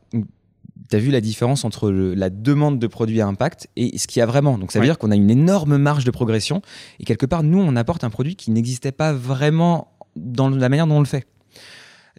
tu 0.89 0.97
as 0.97 0.99
vu 0.99 1.11
la 1.11 1.21
différence 1.21 1.65
entre 1.65 1.91
la 1.91 2.31
demande 2.31 2.79
de 2.79 2.87
produits 2.87 3.21
à 3.21 3.27
impact 3.27 3.69
et 3.77 3.99
ce 3.99 4.07
qu'il 4.07 4.21
y 4.21 4.23
a 4.23 4.27
vraiment. 4.27 4.59
Donc 4.59 4.73
ça 4.73 4.79
veut 4.79 4.85
dire 4.85 4.99
qu'on 4.99 5.11
a 5.11 5.17
une 5.17 5.31
énorme 5.31 5.77
marge 5.79 6.05
de 6.05 6.11
progression 6.11 6.63
et 7.01 7.05
quelque 7.05 7.27
part 7.27 7.43
nous 7.43 7.61
on 7.61 7.77
apporte 7.77 8.05
un 8.05 8.11
produit 8.11 8.37
qui 8.37 8.51
n'existait 8.51 8.93
pas 8.93 9.13
vraiment 9.13 9.97
dans 10.15 10.49
la 10.49 10.69
manière 10.69 10.87
dont 10.87 10.97
on 10.97 11.01
le 11.01 11.07
fait. 11.07 11.27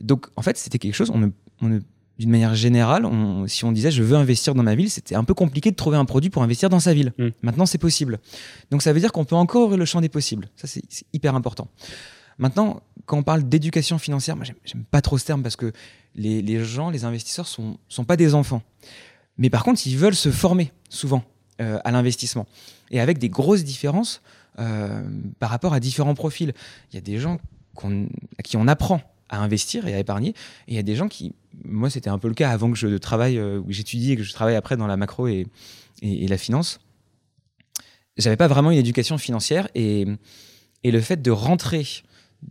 Donc 0.01 0.27
en 0.35 0.41
fait 0.41 0.57
c'était 0.57 0.79
quelque 0.79 0.95
chose 0.95 1.11
on 1.13 1.19
ne, 1.19 1.27
on 1.61 1.69
ne 1.69 1.79
d'une 2.17 2.31
manière 2.31 2.55
générale, 2.55 3.07
si 3.47 3.63
on 3.65 3.71
disait 3.71 3.91
je 3.91 4.03
veux 4.03 4.15
investir 4.15 4.55
dans 4.55 4.63
ma 4.63 4.75
ville, 4.75 4.89
c'était 4.89 5.15
un 5.15 5.23
peu 5.23 5.33
compliqué 5.33 5.71
de 5.71 5.75
trouver 5.75 5.97
un 5.97 6.05
produit 6.05 6.29
pour 6.29 6.43
investir 6.43 6.69
dans 6.69 6.79
sa 6.79 6.93
ville. 6.93 7.13
Mm. 7.17 7.27
Maintenant, 7.43 7.65
c'est 7.65 7.77
possible. 7.77 8.19
Donc 8.71 8.81
ça 8.81 8.93
veut 8.93 8.99
dire 8.99 9.11
qu'on 9.11 9.25
peut 9.25 9.35
encore 9.35 9.63
ouvrir 9.65 9.77
le 9.77 9.85
champ 9.85 10.01
des 10.01 10.09
possibles. 10.09 10.49
Ça, 10.55 10.67
c'est 10.67 10.83
hyper 11.13 11.35
important. 11.35 11.67
Maintenant, 12.39 12.81
quand 13.05 13.17
on 13.17 13.23
parle 13.23 13.43
d'éducation 13.43 13.97
financière, 13.97 14.35
moi, 14.35 14.45
j'aime 14.45 14.83
pas 14.83 15.01
trop 15.01 15.17
ce 15.17 15.25
terme 15.25 15.41
parce 15.43 15.55
que 15.55 15.71
les, 16.15 16.63
gens, 16.63 16.89
les 16.89 17.05
investisseurs, 17.05 17.47
sont, 17.47 17.77
sont 17.89 18.03
pas 18.03 18.17
des 18.17 18.33
enfants. 18.33 18.61
Mais 19.37 19.49
par 19.49 19.63
contre, 19.63 19.85
ils 19.85 19.97
veulent 19.97 20.15
se 20.15 20.31
former 20.31 20.71
souvent 20.89 21.23
euh, 21.61 21.79
à 21.83 21.91
l'investissement. 21.91 22.47
Et 22.91 22.99
avec 22.99 23.17
des 23.19 23.29
grosses 23.29 23.63
différences 23.63 24.21
euh, 24.59 25.03
par 25.39 25.51
rapport 25.51 25.73
à 25.73 25.79
différents 25.79 26.15
profils. 26.15 26.51
Il 26.91 26.95
y 26.95 26.97
a 26.97 27.01
des 27.01 27.19
gens 27.19 27.37
à 28.39 28.43
qui 28.43 28.57
on 28.57 28.67
apprend 28.67 29.01
à 29.29 29.41
investir 29.41 29.87
et 29.87 29.93
à 29.93 29.99
épargner. 29.99 30.29
Et 30.67 30.73
il 30.73 30.75
y 30.75 30.79
a 30.79 30.83
des 30.83 30.95
gens 30.95 31.07
qui, 31.07 31.33
moi 31.65 31.89
c'était 31.89 32.09
un 32.09 32.19
peu 32.19 32.27
le 32.27 32.33
cas 32.33 32.49
avant 32.49 32.71
que 32.71 32.77
je 32.77 32.97
travaille, 32.97 33.37
euh, 33.37 33.61
que 33.61 33.73
j'étudie 33.73 34.13
et 34.13 34.17
que 34.17 34.23
je 34.23 34.33
travaille 34.33 34.55
après 34.55 34.77
dans 34.77 34.87
la 34.87 34.97
macro 34.97 35.27
et, 35.27 35.47
et, 36.01 36.27
la 36.27 36.37
finance. 36.37 36.79
J'avais 38.17 38.37
pas 38.37 38.47
vraiment 38.47 38.71
une 38.71 38.77
éducation 38.77 39.17
financière 39.17 39.67
et, 39.75 40.05
et 40.83 40.91
le 40.91 41.01
fait 41.01 41.21
de 41.21 41.31
rentrer 41.31 41.85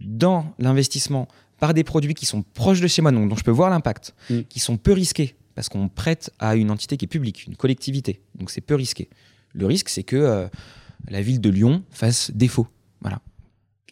dans 0.00 0.54
l'investissement 0.58 1.28
par 1.58 1.74
des 1.74 1.84
produits 1.84 2.14
qui 2.14 2.26
sont 2.26 2.42
proches 2.42 2.80
de 2.80 2.86
chez 2.86 3.02
moi, 3.02 3.12
donc 3.12 3.28
dont 3.28 3.36
je 3.36 3.44
peux 3.44 3.50
voir 3.50 3.70
l'impact, 3.70 4.14
mm. 4.30 4.42
qui 4.42 4.60
sont 4.60 4.76
peu 4.76 4.92
risqués, 4.92 5.36
parce 5.54 5.68
qu'on 5.68 5.88
prête 5.88 6.30
à 6.38 6.54
une 6.54 6.70
entité 6.70 6.96
qui 6.96 7.06
est 7.06 7.08
publique, 7.08 7.46
une 7.46 7.56
collectivité, 7.56 8.20
donc 8.34 8.50
c'est 8.50 8.60
peu 8.60 8.74
risqué. 8.74 9.08
Le 9.54 9.66
risque, 9.66 9.88
c'est 9.88 10.02
que 10.02 10.16
euh, 10.16 10.48
la 11.08 11.22
ville 11.22 11.40
de 11.40 11.48
Lyon 11.48 11.82
fasse 11.90 12.30
défaut. 12.30 12.68
Voilà 13.00 13.20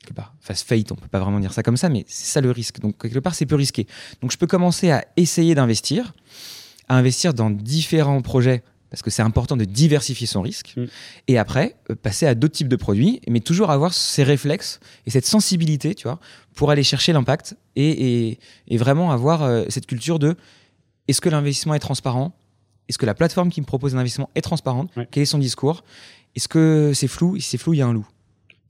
quelque 0.04 0.16
part, 0.16 0.34
fasse 0.40 0.62
faillite, 0.62 0.92
on 0.92 0.96
peut 0.96 1.08
pas 1.08 1.20
vraiment 1.20 1.40
dire 1.40 1.52
ça 1.52 1.62
comme 1.62 1.76
ça, 1.76 1.88
mais 1.88 2.04
c'est 2.08 2.26
ça 2.26 2.40
le 2.40 2.50
risque. 2.50 2.80
Donc 2.80 3.00
quelque 3.00 3.18
part, 3.18 3.34
c'est 3.34 3.46
peu 3.46 3.56
risqué. 3.56 3.86
Donc 4.20 4.32
je 4.32 4.38
peux 4.38 4.46
commencer 4.46 4.90
à 4.90 5.04
essayer 5.16 5.54
d'investir, 5.54 6.14
à 6.88 6.96
investir 6.96 7.34
dans 7.34 7.50
différents 7.50 8.22
projets 8.22 8.62
parce 8.90 9.02
que 9.02 9.10
c'est 9.10 9.22
important 9.22 9.56
de 9.56 9.64
diversifier 9.64 10.28
son 10.28 10.40
risque, 10.40 10.74
mm. 10.76 10.84
et 11.26 11.36
après 11.36 11.74
euh, 11.90 11.96
passer 11.96 12.28
à 12.28 12.36
d'autres 12.36 12.54
types 12.54 12.68
de 12.68 12.76
produits, 12.76 13.20
mais 13.28 13.40
toujours 13.40 13.72
avoir 13.72 13.92
ces 13.92 14.22
réflexes 14.22 14.78
et 15.04 15.10
cette 15.10 15.26
sensibilité, 15.26 15.96
tu 15.96 16.04
vois, 16.04 16.20
pour 16.54 16.70
aller 16.70 16.84
chercher 16.84 17.12
l'impact 17.12 17.56
et, 17.74 18.38
et, 18.68 18.76
vraiment 18.76 19.10
avoir 19.10 19.42
euh, 19.42 19.64
cette 19.68 19.86
culture 19.86 20.20
de 20.20 20.36
est-ce 21.08 21.20
que 21.20 21.28
l'investissement 21.28 21.74
est 21.74 21.80
transparent? 21.80 22.36
Est-ce 22.88 22.98
que 22.98 23.06
la 23.06 23.14
plateforme 23.14 23.50
qui 23.50 23.60
me 23.60 23.66
propose 23.66 23.96
un 23.96 23.98
investissement 23.98 24.30
est 24.36 24.42
transparente? 24.42 24.92
Quel 25.10 25.24
est 25.24 25.26
son 25.26 25.38
discours? 25.38 25.82
Est-ce 26.36 26.46
que 26.46 26.92
c'est 26.94 27.08
flou? 27.08 27.36
Si 27.40 27.42
c'est 27.42 27.58
flou, 27.58 27.74
il 27.74 27.78
y 27.78 27.82
a 27.82 27.86
un 27.86 27.92
loup. 27.92 28.06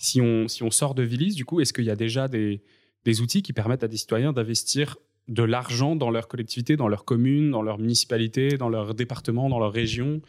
Si 0.05 0.21
on, 0.21 0.49
si 0.49 0.63
on 0.63 0.71
sort 0.71 0.95
de 0.95 1.03
Vilis, 1.03 1.35
du 1.35 1.47
coup, 1.47 1.61
est-ce 1.61 1.73
qu'il 1.73 1.87
y 1.87 1.91
a 1.91 1.97
déjà 1.97 2.29
des, 2.29 2.61
des 3.07 3.23
outils 3.23 3.43
qui 3.43 3.55
permettent 3.55 3.85
à 3.85 3.89
des 3.89 3.97
citoyens 3.97 4.35
d'investir 4.35 4.99
de 5.29 5.43
l'argent 5.43 5.97
dans 5.97 6.11
leur 6.11 6.29
collectivité, 6.29 6.77
dans 6.77 6.89
leur 6.89 7.07
commune, 7.07 7.51
dans 7.51 7.63
leur 7.63 7.79
municipalité, 7.79 8.59
dans 8.59 8.69
leur 8.69 8.95
département, 8.95 9.49
dans 9.49 9.59
leur 9.59 9.73
région? 9.73 10.21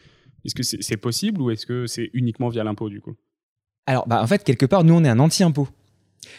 Est-ce 0.46 0.54
que 0.54 0.62
c'est 0.62 0.96
possible 0.96 1.42
ou 1.42 1.50
est-ce 1.50 1.66
que 1.66 1.86
c'est 1.86 2.08
uniquement 2.14 2.48
via 2.48 2.64
l'impôt 2.64 2.88
du 2.88 3.02
coup? 3.02 3.16
Alors, 3.84 4.08
bah, 4.08 4.22
en 4.22 4.26
fait, 4.26 4.44
quelque 4.44 4.64
part, 4.64 4.82
nous, 4.82 4.94
on 4.94 5.04
est 5.04 5.10
un 5.10 5.18
anti-impôt. 5.18 5.68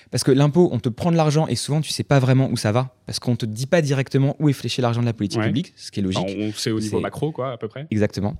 Parce 0.09 0.23
que 0.23 0.31
l'impôt, 0.31 0.69
on 0.71 0.79
te 0.79 0.89
prend 0.89 1.11
de 1.11 1.15
l'argent 1.15 1.45
et 1.45 1.55
souvent 1.55 1.79
tu 1.79 1.91
sais 1.91 2.03
pas 2.03 2.17
vraiment 2.17 2.49
où 2.49 2.57
ça 2.57 2.71
va, 2.71 2.95
parce 3.05 3.19
qu'on 3.19 3.35
te 3.35 3.45
dit 3.45 3.67
pas 3.67 3.83
directement 3.83 4.35
où 4.39 4.49
est 4.49 4.53
fléché 4.53 4.81
l'argent 4.81 5.01
de 5.01 5.05
la 5.05 5.13
politique 5.13 5.41
publique, 5.41 5.73
ce 5.75 5.91
qui 5.91 5.99
est 5.99 6.03
logique. 6.03 6.35
on 6.39 6.51
sait 6.53 6.71
au 6.71 6.79
niveau 6.79 6.99
macro, 6.99 7.31
quoi, 7.31 7.51
à 7.51 7.57
peu 7.57 7.67
près. 7.67 7.85
Exactement. 7.91 8.35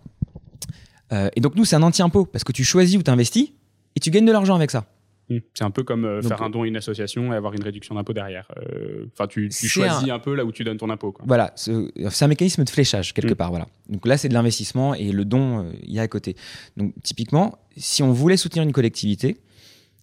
Euh, 1.14 1.30
et 1.36 1.40
donc 1.40 1.56
nous, 1.56 1.66
c'est 1.66 1.76
un 1.76 1.84
anti-impôt, 1.84 2.26
parce 2.26 2.44
que 2.44 2.52
tu 2.52 2.64
choisis 2.64 2.98
où 2.98 3.04
tu 3.04 3.12
investis 3.12 3.54
et 3.98 4.00
tu 4.00 4.12
gagnes 4.12 4.26
de 4.26 4.32
l'argent 4.32 4.56
avec 4.56 4.70
ça. 4.70 4.86
Hmm. 5.30 5.40
C'est 5.54 5.64
un 5.64 5.72
peu 5.72 5.84
comme 5.84 6.06
euh, 6.06 6.22
faire 6.22 6.42
un 6.42 6.50
don 6.50 6.64
à 6.64 6.68
une 6.68 6.78
association 6.78 7.34
et 7.34 7.36
avoir 7.36 7.54
une 7.54 7.64
réduction 7.64 7.96
d'impôt 7.96 8.14
derrière. 8.14 8.48
Euh, 8.58 9.08
enfin, 9.12 9.28
tu, 9.28 9.52
choisis 9.52 10.10
un... 10.10 10.20
peu 10.20 10.36
là 10.36 10.46
où 10.46 10.54
tu 10.54 10.64
donnes 10.64 10.78
ton 10.78 10.90
impôt. 10.90 11.12
Quoi. 11.12 11.26
Voilà, 11.28 11.52
c'est 11.56 12.24
un 12.24 12.28
mécanisme 12.28 12.64
de 12.64 12.70
fléchage 12.70 13.14
quelque 13.14 13.34
hmm. 13.34 13.36
part. 13.36 13.50
Voilà. 13.50 13.68
Donc 13.90 14.06
là, 14.06 14.18
c'est 14.18 14.30
de 14.30 14.34
l'investissement 14.34 14.94
et 14.94 15.12
le 15.12 15.26
don, 15.26 15.70
il 15.84 15.92
y 15.92 16.00
a 16.00 16.04
à 16.04 16.08
côté. 16.08 16.36
Donc 16.78 16.94
typiquement, 17.04 17.58
si 17.76 18.04
on 18.04 18.14
voulait 18.14 18.38
soutenir 18.38 18.64
une 18.64 18.72
collectivité, 18.72 19.38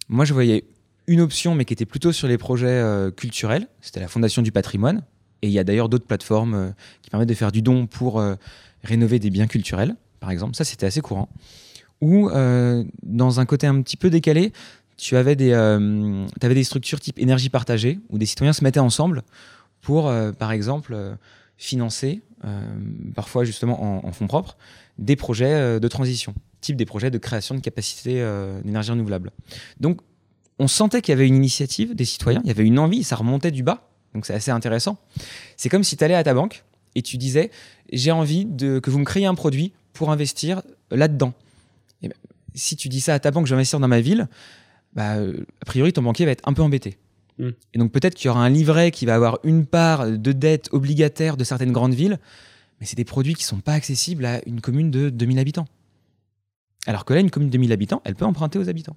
moi 0.09 0.25
je 0.25 0.33
voyais 0.33 0.65
une 1.07 1.21
option, 1.21 1.55
mais 1.55 1.65
qui 1.65 1.73
était 1.73 1.85
plutôt 1.85 2.11
sur 2.11 2.27
les 2.27 2.37
projets 2.37 2.67
euh, 2.67 3.11
culturels. 3.11 3.67
C'était 3.81 3.99
la 3.99 4.07
Fondation 4.07 4.41
du 4.41 4.51
patrimoine. 4.51 5.03
Et 5.41 5.47
il 5.47 5.53
y 5.53 5.59
a 5.59 5.63
d'ailleurs 5.63 5.89
d'autres 5.89 6.07
plateformes 6.07 6.53
euh, 6.55 6.69
qui 7.01 7.09
permettent 7.09 7.29
de 7.29 7.33
faire 7.33 7.51
du 7.51 7.61
don 7.61 7.87
pour 7.87 8.19
euh, 8.19 8.35
rénover 8.83 9.19
des 9.19 9.29
biens 9.29 9.47
culturels, 9.47 9.95
par 10.19 10.31
exemple. 10.31 10.55
Ça, 10.55 10.63
c'était 10.63 10.85
assez 10.85 11.01
courant. 11.01 11.29
Ou 12.05 12.29
dans 13.03 13.39
un 13.39 13.45
côté 13.45 13.67
un 13.67 13.81
petit 13.81 13.97
peu 13.97 14.09
décalé, 14.09 14.53
tu 14.97 15.17
avais 15.17 15.35
des, 15.35 15.53
avais 15.53 16.53
des 16.53 16.63
structures 16.63 16.99
type 16.99 17.17
énergie 17.19 17.49
partagée, 17.49 17.99
où 18.09 18.17
des 18.17 18.27
citoyens 18.27 18.53
se 18.53 18.63
mettaient 18.63 18.79
ensemble 18.79 19.23
pour, 19.81 20.11
par 20.37 20.51
exemple, 20.51 20.95
financer, 21.57 22.21
parfois 23.15 23.43
justement 23.43 24.05
en, 24.05 24.11
fonds 24.11 24.27
propres, 24.27 24.55
des 24.99 25.15
projets 25.15 25.79
de 25.79 25.87
transition, 25.87 26.35
type 26.61 26.75
des 26.75 26.85
projets 26.85 27.09
de 27.09 27.17
création 27.17 27.55
de 27.55 27.59
capacités 27.59 28.23
d'énergie 28.63 28.91
renouvelable. 28.91 29.31
Donc, 29.79 30.01
on 30.59 30.67
sentait 30.67 31.01
qu'il 31.01 31.11
y 31.11 31.17
avait 31.17 31.27
une 31.27 31.35
initiative 31.35 31.95
des 31.95 32.05
citoyens, 32.05 32.41
il 32.43 32.47
y 32.47 32.51
avait 32.51 32.65
une 32.65 32.79
envie, 32.79 33.03
ça 33.03 33.15
remontait 33.15 33.51
du 33.51 33.63
bas. 33.63 33.89
Donc 34.15 34.25
c'est 34.25 34.33
assez 34.33 34.51
intéressant. 34.51 34.97
C'est 35.57 35.69
comme 35.69 35.83
si 35.83 35.97
tu 35.97 36.03
allais 36.03 36.15
à 36.15 36.23
ta 36.23 36.33
banque 36.33 36.63
et 36.95 37.01
tu 37.01 37.17
disais 37.17 37.51
j'ai 37.91 38.11
envie 38.11 38.45
de, 38.45 38.79
que 38.79 38.89
vous 38.89 38.97
me 38.99 39.05
créiez 39.05 39.25
un 39.25 39.35
produit 39.35 39.73
pour 39.93 40.09
investir 40.09 40.61
là-dedans. 40.89 41.33
Ben, 42.01 42.11
si 42.53 42.75
tu 42.75 42.89
dis 42.89 43.01
ça 43.01 43.13
à 43.13 43.19
ta 43.19 43.31
banque, 43.31 43.45
je 43.45 43.51
vais 43.51 43.57
investir 43.57 43.79
dans 43.79 43.87
ma 43.87 44.01
ville, 44.01 44.27
bah, 44.93 45.17
euh, 45.17 45.45
a 45.61 45.65
priori 45.65 45.93
ton 45.93 46.01
banquier 46.01 46.25
va 46.25 46.31
être 46.31 46.47
un 46.47 46.53
peu 46.53 46.61
embêté. 46.61 46.97
Hmm. 47.37 47.49
Et 47.73 47.79
donc 47.79 47.91
peut-être 47.91 48.15
qu'il 48.15 48.27
y 48.27 48.29
aura 48.29 48.43
un 48.43 48.49
livret 48.49 48.91
qui 48.91 49.05
va 49.05 49.15
avoir 49.15 49.39
une 49.43 49.65
part 49.65 50.09
de 50.09 50.31
dette 50.31 50.69
obligataire 50.71 51.35
de 51.35 51.43
certaines 51.43 51.73
grandes 51.73 51.93
villes, 51.93 52.17
mais 52.79 52.85
c'est 52.85 52.95
des 52.95 53.05
produits 53.05 53.33
qui 53.33 53.43
ne 53.43 53.47
sont 53.47 53.59
pas 53.59 53.73
accessibles 53.73 54.25
à 54.25 54.41
une 54.47 54.61
commune 54.61 54.91
de 54.91 55.09
2000 55.09 55.39
habitants. 55.39 55.67
Alors 56.87 57.03
que 57.03 57.13
là, 57.13 57.19
une 57.19 57.31
commune 57.31 57.49
de 57.49 57.53
2000 57.53 57.71
habitants, 57.71 58.01
elle 58.05 58.15
peut 58.15 58.25
emprunter 58.25 58.59
aux 58.59 58.69
habitants. 58.69 58.95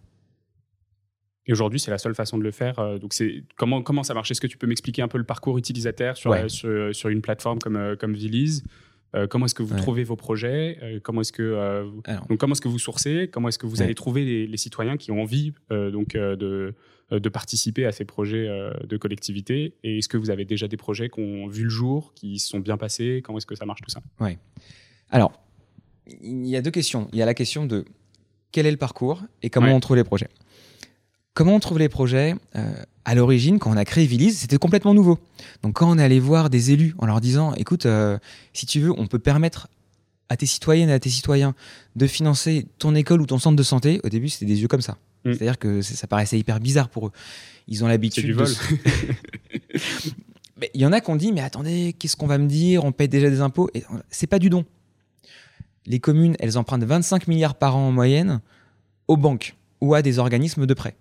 Et 1.46 1.52
aujourd'hui, 1.52 1.80
c'est 1.80 1.90
la 1.90 1.98
seule 1.98 2.14
façon 2.14 2.36
de 2.36 2.42
le 2.42 2.50
faire. 2.50 2.78
Euh, 2.78 2.98
donc, 2.98 3.14
c'est 3.14 3.42
comment, 3.56 3.82
comment 3.82 4.02
ça 4.02 4.12
marche? 4.12 4.30
Est-ce 4.30 4.40
que 4.40 4.46
tu 4.46 4.58
peux 4.58 4.66
m'expliquer 4.66 5.00
un 5.00 5.08
peu 5.08 5.16
le 5.16 5.24
parcours 5.24 5.56
utilisateur 5.56 6.16
sur, 6.16 6.34
sur, 6.50 6.94
sur, 6.94 7.08
une 7.08 7.22
plateforme 7.22 7.58
comme, 7.58 7.76
euh, 7.76 7.96
comme 7.96 8.12
Viliz 8.12 8.62
euh, 9.14 9.26
comment 9.26 9.46
est-ce 9.46 9.54
que 9.54 9.62
vous 9.62 9.76
trouvez 9.76 10.04
vos 10.04 10.16
projets 10.16 11.00
Comment 11.02 11.22
est-ce 11.22 11.32
que 11.32 11.84
donc 12.28 12.38
comment 12.38 12.52
est-ce 12.52 12.60
que 12.60 12.68
vous 12.68 12.78
sourcez 12.78 13.28
Comment 13.32 13.48
est-ce 13.48 13.58
que 13.58 13.66
vous 13.66 13.82
allez 13.82 13.94
trouver 13.94 14.46
les, 14.46 14.56
citoyens 14.56 14.96
qui 14.96 15.10
ont 15.10 15.22
envie 15.22 15.52
donc 15.70 16.14
de 16.14 16.74
de 17.10 17.28
participer 17.30 17.86
à 17.86 17.92
ces 17.92 18.04
projets 18.04 18.46
de 18.86 18.96
collectivité? 18.96 19.74
Et 19.82 19.98
est-ce 19.98 20.08
que 20.08 20.18
vous 20.18 20.30
avez 20.30 20.44
déjà 20.44 20.68
des 20.68 20.76
projets 20.76 21.08
qui 21.08 21.20
ont 21.20 21.46
vu 21.46 21.64
le 21.64 21.70
jour, 21.70 22.12
qui 22.14 22.38
se 22.38 22.48
sont 22.48 22.60
bien 22.60 22.76
passés? 22.76 23.22
Comment 23.24 23.38
est-ce 23.38 23.46
que 23.46 23.54
ça 23.54 23.64
marche 23.64 23.80
tout 23.80 23.90
ça? 23.90 24.00
Ouais. 24.20 24.38
Alors, 25.10 25.32
il 26.20 26.46
y 26.46 26.56
a 26.56 26.62
deux 26.62 26.70
questions. 26.70 27.08
Il 27.12 27.18
y 27.18 27.22
a 27.22 27.26
la 27.26 27.34
question 27.34 27.66
de 27.66 27.84
quel 28.52 28.66
est 28.66 28.70
le 28.70 28.76
parcours 28.76 29.22
et 29.42 29.50
comment 29.50 29.74
on 29.74 29.80
trouve 29.80 29.96
les 29.96 30.04
projets? 30.04 30.28
Comment 31.38 31.54
on 31.54 31.60
trouve 31.60 31.78
les 31.78 31.88
projets 31.88 32.34
euh, 32.56 32.72
À 33.04 33.14
l'origine, 33.14 33.60
quand 33.60 33.70
on 33.70 33.76
a 33.76 33.84
créé 33.84 34.06
Viliz, 34.06 34.38
c'était 34.38 34.56
complètement 34.56 34.92
nouveau. 34.92 35.20
Donc 35.62 35.74
quand 35.74 35.88
on 35.88 35.96
allait 35.96 36.18
voir 36.18 36.50
des 36.50 36.72
élus 36.72 36.96
en 36.98 37.06
leur 37.06 37.20
disant, 37.20 37.54
écoute, 37.54 37.86
euh, 37.86 38.18
si 38.52 38.66
tu 38.66 38.80
veux, 38.80 38.90
on 38.98 39.06
peut 39.06 39.20
permettre 39.20 39.68
à 40.28 40.36
tes 40.36 40.46
citoyennes 40.46 40.88
et 40.88 40.94
à 40.94 40.98
tes 40.98 41.10
citoyens 41.10 41.54
de 41.94 42.08
financer 42.08 42.66
ton 42.80 42.96
école 42.96 43.20
ou 43.20 43.26
ton 43.26 43.38
centre 43.38 43.54
de 43.54 43.62
santé, 43.62 44.00
au 44.02 44.08
début, 44.08 44.28
c'était 44.28 44.46
des 44.46 44.62
yeux 44.62 44.66
comme 44.66 44.80
ça. 44.80 44.98
Mm. 45.24 45.32
C'est-à-dire 45.32 45.60
que 45.60 45.80
ça 45.80 46.08
paraissait 46.08 46.40
hyper 46.40 46.58
bizarre 46.58 46.88
pour 46.88 47.06
eux. 47.06 47.12
Ils 47.68 47.84
ont 47.84 47.86
l'habitude 47.86 48.24
du 48.24 48.32
vol. 48.32 48.48
Il 50.74 50.80
y 50.80 50.86
en 50.86 50.90
a 50.90 51.00
qui 51.00 51.08
ont 51.08 51.14
dit, 51.14 51.30
mais 51.30 51.42
attendez, 51.42 51.94
qu'est-ce 51.96 52.16
qu'on 52.16 52.26
va 52.26 52.38
me 52.38 52.48
dire? 52.48 52.84
On 52.84 52.90
paye 52.90 53.06
déjà 53.06 53.30
des 53.30 53.42
impôts. 53.42 53.70
Et 53.74 53.84
c'est 54.10 54.26
pas 54.26 54.40
du 54.40 54.50
don. 54.50 54.64
Les 55.86 56.00
communes, 56.00 56.34
elles 56.40 56.58
empruntent 56.58 56.82
25 56.82 57.28
milliards 57.28 57.54
par 57.54 57.76
an 57.76 57.86
en 57.86 57.92
moyenne 57.92 58.40
aux 59.06 59.16
banques 59.16 59.54
ou 59.80 59.94
à 59.94 60.02
des 60.02 60.18
organismes 60.18 60.66
de 60.66 60.74
prêt 60.74 60.96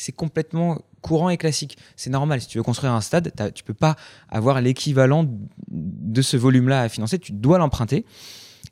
c'est 0.00 0.12
complètement 0.12 0.80
courant 1.02 1.30
et 1.30 1.36
classique. 1.36 1.76
C'est 1.96 2.10
normal. 2.10 2.40
Si 2.40 2.46
tu 2.46 2.58
veux 2.58 2.64
construire 2.64 2.92
un 2.92 3.00
stade, 3.00 3.32
tu 3.54 3.64
peux 3.64 3.74
pas 3.74 3.96
avoir 4.28 4.60
l'équivalent 4.60 5.26
de 5.70 6.22
ce 6.22 6.36
volume-là 6.36 6.82
à 6.82 6.88
financer. 6.88 7.18
Tu 7.18 7.32
dois 7.32 7.58
l'emprunter. 7.58 8.04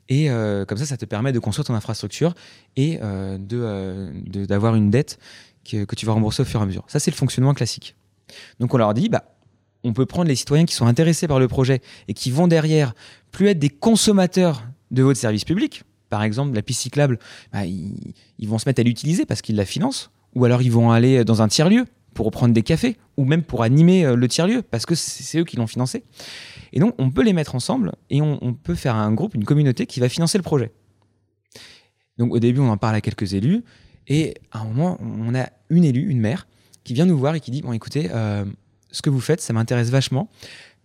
Et 0.09 0.29
euh, 0.29 0.65
comme 0.65 0.77
ça, 0.77 0.85
ça 0.85 0.97
te 0.97 1.05
permet 1.05 1.31
de 1.31 1.39
construire 1.39 1.65
ton 1.65 1.75
infrastructure 1.75 2.33
et 2.75 2.99
euh, 3.01 3.37
euh, 3.53 4.11
d'avoir 4.45 4.75
une 4.75 4.89
dette 4.89 5.19
que, 5.63 5.95
tu 5.95 6.05
vas 6.07 6.13
rembourser 6.13 6.41
au 6.41 6.45
fur 6.45 6.59
et 6.59 6.63
à 6.63 6.65
mesure. 6.65 6.83
Ça, 6.87 6.99
c'est 6.99 7.11
le 7.11 7.15
fonctionnement 7.15 7.53
classique. 7.53 7.95
Donc 8.59 8.73
on 8.73 8.77
leur 8.77 8.95
dit, 8.95 9.09
bah, 9.09 9.35
on 9.83 9.93
peut 9.93 10.07
prendre 10.07 10.27
les 10.27 10.35
citoyens 10.35 10.65
qui 10.65 10.73
sont 10.73 10.87
intéressés 10.87 11.27
par 11.27 11.39
le 11.39 11.47
projet 11.47 11.81
et 12.07 12.15
qui 12.15 12.31
vont 12.31 12.47
derrière 12.47 12.93
plus 13.31 13.49
être 13.49 13.59
des 13.59 13.69
consommateurs 13.69 14.63
de 14.89 15.03
votre 15.03 15.19
service 15.19 15.45
public. 15.45 15.83
Par 16.09 16.23
exemple, 16.23 16.55
la 16.55 16.63
piste 16.63 16.81
cyclable, 16.81 17.19
bah, 17.53 17.65
ils, 17.67 18.13
ils, 18.39 18.49
vont 18.49 18.57
se 18.57 18.67
mettre 18.67 18.79
à 18.79 18.83
l'utiliser 18.83 19.27
parce 19.27 19.43
qu'ils 19.43 19.55
la 19.55 19.65
financent 19.65 20.09
ou 20.35 20.45
alors 20.45 20.61
ils 20.61 20.71
vont 20.71 20.91
aller 20.91 21.23
dans 21.23 21.41
un 21.41 21.47
tiers-lieu 21.47 21.85
pour 22.13 22.25
reprendre 22.25 22.53
des 22.53 22.63
cafés, 22.63 22.97
ou 23.17 23.25
même 23.25 23.43
pour 23.43 23.63
animer 23.63 24.05
euh, 24.05 24.15
le 24.15 24.27
tiers-lieu, 24.27 24.61
parce 24.61 24.85
que 24.85 24.95
c'est 24.95 25.39
eux 25.39 25.43
qui 25.43 25.55
l'ont 25.55 25.67
financé. 25.67 26.03
Et 26.73 26.79
donc, 26.79 26.95
on 26.97 27.11
peut 27.11 27.23
les 27.23 27.33
mettre 27.33 27.55
ensemble 27.55 27.93
et 28.09 28.21
on, 28.21 28.53
peut 28.53 28.75
faire 28.75 28.95
un 28.95 29.13
groupe, 29.13 29.35
une 29.35 29.45
communauté 29.45 29.85
qui 29.85 29.99
va 29.99 30.09
financer 30.09 30.37
le 30.37 30.43
projet. 30.43 30.71
Donc, 32.17 32.33
au 32.33 32.39
début, 32.39 32.59
on 32.59 32.69
en 32.69 32.77
parle 32.77 32.95
à 32.95 33.01
quelques 33.01 33.33
élus, 33.33 33.63
et 34.07 34.35
à 34.51 34.59
un 34.59 34.65
moment, 34.65 34.97
on 35.01 35.33
a 35.35 35.49
une 35.69 35.85
élue, 35.85 36.09
une 36.09 36.19
mère, 36.19 36.47
qui 36.83 36.93
vient 36.93 37.05
nous 37.05 37.17
voir 37.17 37.35
et 37.35 37.39
qui 37.39 37.51
dit 37.51 37.61
Bon, 37.61 37.71
écoutez, 37.73 38.09
euh, 38.11 38.43
ce 38.91 39.01
que 39.01 39.09
vous 39.09 39.21
faites, 39.21 39.41
ça 39.41 39.53
m'intéresse 39.53 39.89
vachement, 39.89 40.29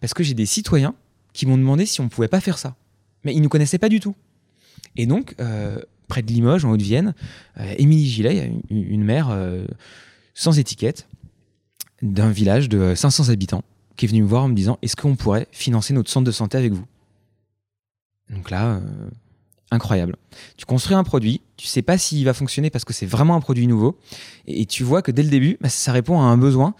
parce 0.00 0.14
que 0.14 0.22
j'ai 0.22 0.34
des 0.34 0.46
citoyens 0.46 0.94
qui 1.32 1.46
m'ont 1.46 1.58
demandé 1.58 1.86
si 1.86 2.00
on 2.00 2.04
ne 2.04 2.08
pouvait 2.08 2.28
pas 2.28 2.40
faire 2.40 2.58
ça. 2.58 2.76
Mais 3.24 3.32
ils 3.32 3.38
ne 3.38 3.44
nous 3.44 3.48
connaissaient 3.48 3.78
pas 3.78 3.88
du 3.88 4.00
tout. 4.00 4.14
Et 4.96 5.06
donc, 5.06 5.34
euh, 5.40 5.80
près 6.08 6.22
de 6.22 6.28
Limoges, 6.32 6.64
en 6.64 6.70
Haute-Vienne, 6.70 7.14
euh, 7.58 7.74
Émilie 7.78 8.08
Gillet, 8.08 8.52
une, 8.70 9.04
mère 9.04 9.28
euh, 9.30 9.66
sans 10.34 10.58
étiquette 10.58 11.08
d'un 12.02 12.30
village 12.30 12.68
de 12.68 12.94
500 12.94 13.30
habitants, 13.30 13.62
qui 13.96 14.06
est 14.06 14.08
venue 14.08 14.22
me 14.22 14.28
voir 14.28 14.44
en 14.44 14.48
me 14.48 14.54
disant 14.54 14.78
Est-ce 14.82 14.96
qu'on 14.96 15.16
pourrait 15.16 15.48
financer 15.52 15.94
notre 15.94 16.10
centre 16.10 16.26
de 16.26 16.32
santé 16.32 16.58
avec 16.58 16.72
vous? 16.72 16.84
Donc 18.30 18.50
là, 18.50 18.76
euh, 18.76 18.80
incroyable. 19.70 20.16
Tu 20.56 20.66
construis 20.66 20.94
un 20.94 21.04
produit, 21.04 21.40
tu 21.56 21.66
sais 21.66 21.82
pas 21.82 21.98
s'il 21.98 22.24
va 22.24 22.34
fonctionner 22.34 22.70
parce 22.70 22.84
que 22.84 22.92
c'est 22.92 23.06
vraiment 23.06 23.34
un 23.34 23.40
produit 23.40 23.66
nouveau, 23.66 23.98
et, 24.46 24.66
tu 24.66 24.82
vois 24.82 25.02
que 25.02 25.10
dès 25.10 25.22
le 25.22 25.30
début, 25.30 25.56
bah, 25.60 25.68
ça 25.68 25.92
répond 25.92 26.20
à 26.20 26.24
un 26.24 26.36
besoin 26.36 26.74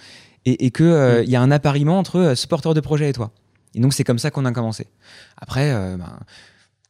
et, 0.45 0.71
qu'il 0.71 0.87
mm. 0.87 1.25
y 1.25 1.37
a 1.37 1.41
un 1.41 1.51
appariement 1.51 1.99
entre 1.99 2.35
ce 2.37 2.47
porteur 2.47 2.75
de 2.75 2.81
projet 2.81 3.09
et 3.09 3.13
toi. 3.13 3.31
Et 3.75 3.81
donc 3.81 3.93
c'est 3.95 4.05
comme 4.05 4.19
ça 4.19 4.31
qu'on 4.31 4.45
a 4.45 4.53
commencé. 4.53 4.87
Après, 5.37 5.73
ben, 5.97 6.19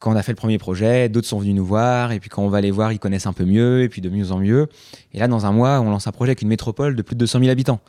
quand 0.05 0.13
on 0.13 0.17
a 0.17 0.23
fait 0.23 0.33
le 0.33 0.37
premier 0.37 0.59
projet, 0.59 1.09
d'autres 1.09 1.27
sont 1.27 1.39
venus 1.39 1.55
nous 1.55 1.65
voir, 1.65 2.13
et 2.13 2.21
puis 2.21 2.29
quand 2.29 2.43
on 2.43 2.51
va 2.51 2.61
les 2.61 2.71
voir, 2.71 2.93
ils 2.93 2.99
connaissent 2.99 3.25
un 3.25 3.33
peu 3.33 3.47
mieux, 3.47 3.85
et 3.85 3.89
puis 3.89 4.03
de 4.03 4.11
mieux 4.11 4.33
en 4.33 4.39
mieux. 4.39 4.69
Et 5.15 5.19
là, 5.19 5.29
dans 5.29 5.47
un 5.47 5.53
mois, 5.53 5.81
on 5.81 5.89
lance 5.89 6.07
un 6.07 6.13
projet 6.13 6.33
avec 6.33 6.43
une 6.43 6.49
métropole 6.49 6.95
de 6.95 7.01
plus 7.01 7.15
de 7.15 7.21
200 7.21 7.39
000 7.39 7.51
habitants. 7.51 7.81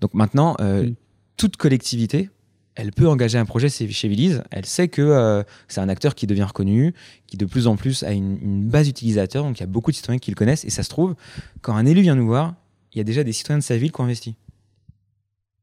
Donc 0.00 0.14
maintenant, 0.14 0.54
euh, 0.60 0.88
toute 1.36 1.56
collectivité, 1.56 2.30
elle 2.76 2.92
peut 2.92 3.08
engager 3.08 3.36
un 3.36 3.44
projet 3.44 3.68
chez 3.68 4.06
Viliz. 4.06 4.44
Elle 4.52 4.64
sait 4.64 4.86
que 4.86 5.02
euh, 5.02 5.42
c'est 5.66 5.80
un 5.80 5.88
acteur 5.88 6.14
qui 6.14 6.28
devient 6.28 6.44
reconnu, 6.44 6.94
qui 7.26 7.36
de 7.36 7.46
plus 7.46 7.66
en 7.66 7.74
plus 7.74 8.04
a 8.04 8.12
une, 8.12 8.68
base 8.68 8.88
utilisateur, 8.88 9.42
donc 9.42 9.58
il 9.58 9.62
y 9.62 9.64
a 9.64 9.66
beaucoup 9.66 9.90
de 9.90 9.96
citoyens 9.96 10.20
qui 10.20 10.30
le 10.30 10.36
connaissent. 10.36 10.64
Et 10.64 10.70
ça 10.70 10.84
se 10.84 10.88
trouve, 10.88 11.16
quand 11.62 11.74
un 11.74 11.84
élu 11.84 12.00
vient 12.00 12.14
nous 12.14 12.28
voir, 12.28 12.54
il 12.92 12.98
y 12.98 13.00
a 13.00 13.04
déjà 13.04 13.24
des 13.24 13.32
citoyens 13.32 13.58
de 13.58 13.64
sa 13.64 13.76
ville 13.76 13.90
qui 13.90 14.00
ont 14.00 14.04
investi. 14.04 14.36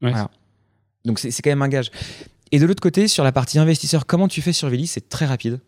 Voilà. 0.02 0.30
Donc 1.06 1.20
c'est 1.20 1.32
quand 1.42 1.52
même 1.52 1.62
un 1.62 1.70
gage. 1.70 1.92
Et 2.52 2.60
de 2.60 2.66
l'autre 2.66 2.84
côté, 2.84 3.08
sur 3.08 3.24
la 3.24 3.32
partie 3.32 3.58
investisseur, 3.58 4.06
comment 4.06 4.28
tu 4.28 4.42
fais 4.42 4.52
sur 4.52 4.68
Viliz 4.68 4.92
C'est 4.92 5.08
très 5.08 5.26
rapide. 5.26 5.62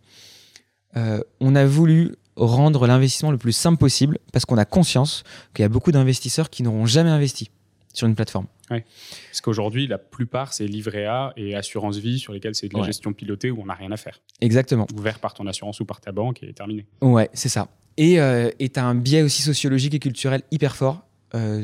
Euh, 0.97 1.21
on 1.39 1.55
a 1.55 1.65
voulu 1.65 2.15
rendre 2.35 2.87
l'investissement 2.87 3.31
le 3.31 3.37
plus 3.37 3.51
simple 3.51 3.77
possible 3.77 4.17
parce 4.31 4.45
qu'on 4.45 4.57
a 4.57 4.65
conscience 4.65 5.23
qu'il 5.53 5.63
y 5.63 5.65
a 5.65 5.69
beaucoup 5.69 5.91
d'investisseurs 5.91 6.49
qui 6.49 6.63
n'auront 6.63 6.85
jamais 6.85 7.09
investi 7.09 7.49
sur 7.93 8.07
une 8.07 8.15
plateforme. 8.15 8.47
Parce 8.67 9.41
qu'aujourd'hui, 9.41 9.87
la 9.87 9.97
plupart, 9.99 10.53
c'est 10.53 10.65
livret 10.65 11.05
A 11.05 11.33
et 11.37 11.55
assurance 11.55 11.97
vie 11.97 12.19
sur 12.19 12.33
lesquels 12.33 12.55
c'est 12.55 12.67
de 12.67 12.77
la 12.77 12.83
gestion 12.83 13.13
pilotée 13.13 13.51
où 13.51 13.61
on 13.61 13.65
n'a 13.65 13.75
rien 13.75 13.91
à 13.91 13.97
faire. 13.97 14.21
Exactement. 14.41 14.87
Ouvert 14.97 15.19
par 15.19 15.33
ton 15.33 15.45
assurance 15.47 15.79
ou 15.79 15.85
par 15.85 16.01
ta 16.01 16.11
banque 16.11 16.41
et 16.43 16.51
terminé. 16.51 16.87
Ouais, 17.01 17.29
c'est 17.33 17.47
ça. 17.47 17.69
Et 17.97 18.19
euh, 18.19 18.49
tu 18.59 18.71
as 18.75 18.85
un 18.85 18.95
biais 18.95 19.21
aussi 19.21 19.43
sociologique 19.43 19.93
et 19.93 19.99
culturel 19.99 20.41
hyper 20.51 20.75
fort. 20.75 21.05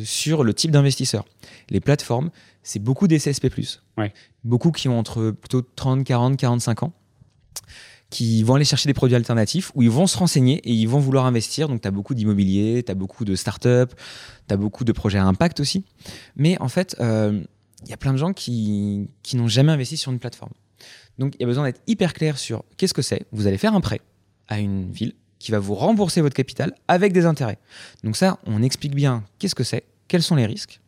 sur 0.04 0.44
le 0.44 0.54
type 0.54 0.72
d'investisseur. 0.72 1.26
Les 1.70 1.80
plateformes, 1.80 2.30
c'est 2.62 2.80
beaucoup 2.80 3.08
des 3.08 3.18
CSP+. 3.20 3.50
Ouais. 3.98 4.14
Beaucoup 4.44 4.72
qui 4.72 4.90
ont 4.90 5.00
entre 5.00 5.32
plutôt 5.32 5.62
30, 5.62 6.04
40, 6.04 6.38
45 6.38 6.84
ans 6.84 6.94
qui 8.12 8.44
vont 8.44 8.54
aller 8.54 8.66
chercher 8.66 8.88
des 8.88 8.94
produits 8.94 9.16
alternatifs, 9.16 9.72
où 9.74 9.82
ils 9.82 9.90
vont 9.90 10.06
se 10.06 10.16
renseigner 10.18 10.58
et 10.58 10.72
ils 10.72 10.88
vont 10.88 11.00
vouloir 11.00 11.26
investir. 11.26 11.68
Donc, 11.68 11.82
tu 11.82 11.88
as 11.88 11.92
beaucoup 11.92 12.14
d'immobilier, 12.14 12.84
tu 12.86 12.92
as 12.92 12.96
beaucoup 12.96 13.26
de 13.26 13.36
startups, 13.36 13.96
tu 14.48 14.54
as 14.54 14.58
beaucoup 14.58 14.84
de 14.84 14.92
projets 14.92 15.18
à 15.18 15.26
impact 15.26 15.60
aussi. 15.60 15.84
Mais 16.36 16.62
en 16.62 16.68
fait, 16.68 16.96
il 17.00 17.90
y 17.90 17.94
a 17.94 17.98
plein 17.98 18.14
de 18.14 18.18
gens 18.18 18.34
qui, 18.34 19.10
qui 19.24 19.38
n'ont 19.38 19.48
jamais 19.48 19.72
investi 19.72 19.98
sur 19.98 20.12
une 20.12 20.20
plateforme. 20.20 20.52
Donc, 21.18 21.34
il 21.36 21.42
y 21.42 21.44
a 21.44 21.48
besoin 21.48 21.64
d'être 21.64 21.82
hyper 21.88 22.14
clair 22.14 22.38
sur 22.38 22.64
qu'est-ce 22.78 22.94
que 22.94 23.02
c'est. 23.02 23.26
Vous 23.32 23.48
allez 23.48 23.58
faire 23.58 23.74
un 23.74 23.82
prêt 23.82 24.02
à 24.48 24.60
une 24.60 24.92
ville 24.92 25.14
qui 25.42 25.52
va 25.52 25.60
vous 25.60 25.74
rembourser 25.74 26.22
votre 26.22 26.36
capital 26.36 26.74
avec 26.88 27.14
des 27.14 27.26
intérêts. 27.26 27.58
Donc 28.04 28.16
ça, 28.16 28.38
on 28.46 28.62
explique 28.62 28.94
bien 28.94 29.24
qu'est-ce 29.40 29.56
que 29.56 29.64
c'est, 29.64 29.86
quels 30.08 30.22
sont 30.22 30.36
les 30.36 30.46
risques, 30.46 30.80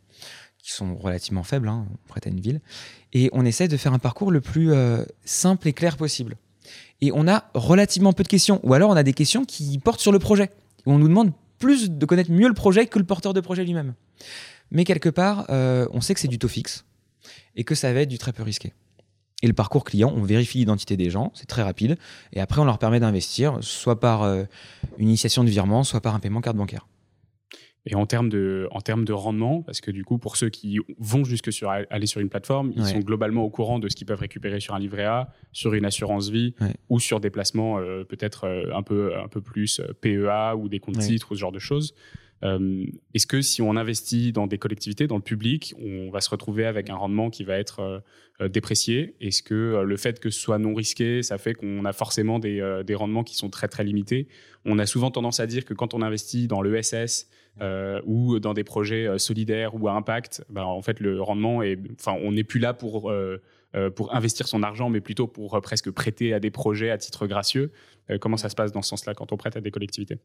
qui 0.59 0.71
sont 0.71 0.95
relativement 0.95 1.43
faibles, 1.43 1.67
hein, 1.67 1.87
prêt 2.07 2.21
à 2.25 2.29
une 2.29 2.39
ville, 2.39 2.61
et 3.13 3.29
on 3.33 3.45
essaie 3.45 3.67
de 3.67 3.77
faire 3.77 3.93
un 3.93 3.99
parcours 3.99 4.31
le 4.31 4.41
plus 4.41 4.71
euh, 4.71 5.03
simple 5.25 5.67
et 5.67 5.73
clair 5.73 5.97
possible. 5.97 6.37
Et 7.01 7.11
on 7.13 7.27
a 7.27 7.45
relativement 7.53 8.13
peu 8.13 8.23
de 8.23 8.27
questions, 8.27 8.59
ou 8.63 8.73
alors 8.73 8.89
on 8.89 8.95
a 8.95 9.03
des 9.03 9.13
questions 9.13 9.45
qui 9.45 9.77
portent 9.79 9.99
sur 9.99 10.11
le 10.11 10.19
projet, 10.19 10.51
on 10.85 10.97
nous 10.97 11.07
demande 11.07 11.31
plus 11.59 11.89
de 11.89 12.05
connaître 12.05 12.31
mieux 12.31 12.47
le 12.47 12.53
projet 12.53 12.87
que 12.87 12.99
le 12.99 13.05
porteur 13.05 13.33
de 13.33 13.41
projet 13.41 13.63
lui-même. 13.63 13.93
Mais 14.71 14.85
quelque 14.85 15.09
part, 15.09 15.45
euh, 15.49 15.87
on 15.91 16.01
sait 16.01 16.13
que 16.13 16.19
c'est 16.19 16.27
du 16.27 16.39
taux 16.39 16.47
fixe, 16.47 16.85
et 17.55 17.63
que 17.63 17.75
ça 17.75 17.93
va 17.93 18.01
être 18.01 18.09
du 18.09 18.17
très 18.17 18.33
peu 18.33 18.43
risqué. 18.43 18.73
Et 19.41 19.47
le 19.47 19.53
parcours 19.53 19.83
client, 19.83 20.13
on 20.15 20.23
vérifie 20.23 20.59
l'identité 20.59 20.95
des 20.95 21.09
gens, 21.09 21.31
c'est 21.35 21.47
très 21.47 21.63
rapide. 21.63 21.97
Et 22.31 22.39
après, 22.39 22.61
on 22.61 22.65
leur 22.65 22.79
permet 22.79 23.01
d'investir, 23.01 23.57
soit 23.61 23.99
par 23.99 24.23
euh, 24.23 24.45
une 24.97 25.09
initiation 25.09 25.43
de 25.43 25.49
virement, 25.49 25.83
soit 25.83 25.99
par 25.99 26.15
un 26.15 26.19
paiement 26.19 26.39
carte 26.39 26.55
bancaire. 26.55 26.87
Et 27.85 27.95
en 27.95 28.05
termes 28.05 28.29
de, 28.29 28.67
en 28.71 28.79
termes 28.79 29.03
de 29.03 29.11
rendement, 29.11 29.61
parce 29.61 29.81
que 29.81 29.91
du 29.91 30.05
coup, 30.05 30.17
pour 30.17 30.37
ceux 30.37 30.49
qui 30.49 30.79
vont 30.97 31.25
jusque 31.25 31.51
sur 31.51 31.69
aller 31.69 32.05
sur 32.05 32.21
une 32.21 32.29
plateforme, 32.29 32.71
ils 32.77 32.85
sont 32.85 32.99
globalement 32.99 33.43
au 33.43 33.49
courant 33.49 33.79
de 33.79 33.89
ce 33.89 33.95
qu'ils 33.95 34.07
peuvent 34.07 34.19
récupérer 34.19 34.61
sur 34.61 34.73
un 34.73 34.79
livret 34.79 35.03
A, 35.03 35.33
sur 35.51 35.73
une 35.73 35.83
assurance 35.83 36.29
vie 36.29 36.55
ou 36.87 37.01
sur 37.01 37.19
des 37.19 37.29
placements 37.29 37.79
euh, 37.79 38.05
peut-être 38.05 38.45
euh, 38.45 38.73
un 38.73 38.83
peu, 38.83 39.17
un 39.17 39.27
peu 39.27 39.41
plus 39.41 39.81
PEA 39.99 40.55
ou 40.57 40.69
des 40.69 40.79
comptes 40.79 40.99
titres 40.99 41.31
ou 41.31 41.35
ce 41.35 41.39
genre 41.41 41.51
de 41.51 41.59
choses. 41.59 41.93
Euh, 42.43 42.85
est-ce 43.13 43.25
que 43.25 43.41
si 43.41 43.61
on 43.61 43.75
investit 43.75 44.31
dans 44.31 44.47
des 44.47 44.57
collectivités, 44.57 45.07
dans 45.07 45.15
le 45.15 45.21
public, 45.21 45.73
on 45.81 46.09
va 46.11 46.19
se 46.19 46.29
retrouver 46.29 46.65
avec 46.65 46.89
un 46.89 46.95
rendement 46.95 47.29
qui 47.29 47.43
va 47.43 47.57
être 47.57 47.79
euh, 47.79 47.99
euh, 48.41 48.49
déprécié? 48.49 49.15
Est-ce 49.21 49.41
que 49.41 49.81
le 49.85 49.97
fait 49.97 50.19
que 50.19 50.29
ce 50.29 50.39
soit 50.39 50.59
non 50.59 50.73
risqué, 50.73 51.23
ça 51.23 51.37
fait 51.37 51.53
qu'on 51.53 51.85
a 51.85 51.93
forcément 51.93 52.39
des, 52.39 52.81
des, 52.85 52.95
rendements 52.95 53.23
qui 53.23 53.35
sont 53.35 53.49
très 53.49 53.67
très 53.67 53.83
limités? 53.83 54.27
On 54.65 54.77
a 54.79 54.85
souvent 54.85 55.11
tendance 55.11 55.39
à 55.39 55.47
dire 55.47 55.63
que 55.63 55.73
quand 55.73 55.93
on 55.93 56.01
investit 56.01 56.47
dans 56.47 56.61
l'ESS 56.61 57.29
ou 58.05 58.39
dans 58.39 58.53
des 58.53 58.63
projets 58.63 59.17
solidaires 59.17 59.75
ou 59.75 59.87
à 59.87 59.93
impact, 59.93 60.43
ben, 60.49 60.63
en 60.63 60.81
fait 60.81 60.99
le 60.99 61.21
rendement 61.21 61.61
est, 61.61 61.77
enfin 61.99 62.17
on 62.21 62.31
n'est 62.31 62.43
plus 62.43 62.59
là 62.59 62.73
pour 62.73 63.13
pour 63.95 64.15
investir 64.15 64.47
son 64.47 64.63
argent, 64.63 64.89
mais 64.89 65.01
plutôt 65.01 65.27
pour 65.27 65.59
presque 65.61 65.89
prêter 65.91 66.33
à 66.33 66.39
des 66.39 66.51
projets 66.51 66.89
à 66.89 66.97
titre 66.97 67.27
gracieux. 67.27 67.71
comment 68.21 68.37
ça 68.37 68.49
se 68.49 68.55
passe 68.55 68.71
dans 68.71 68.81
ce 68.81 68.89
sens-là 68.89 69.13
quand 69.13 69.31
on 69.31 69.37
prête 69.37 69.55
à 69.55 69.61
des 69.61 69.71
collectivités? 69.71 70.17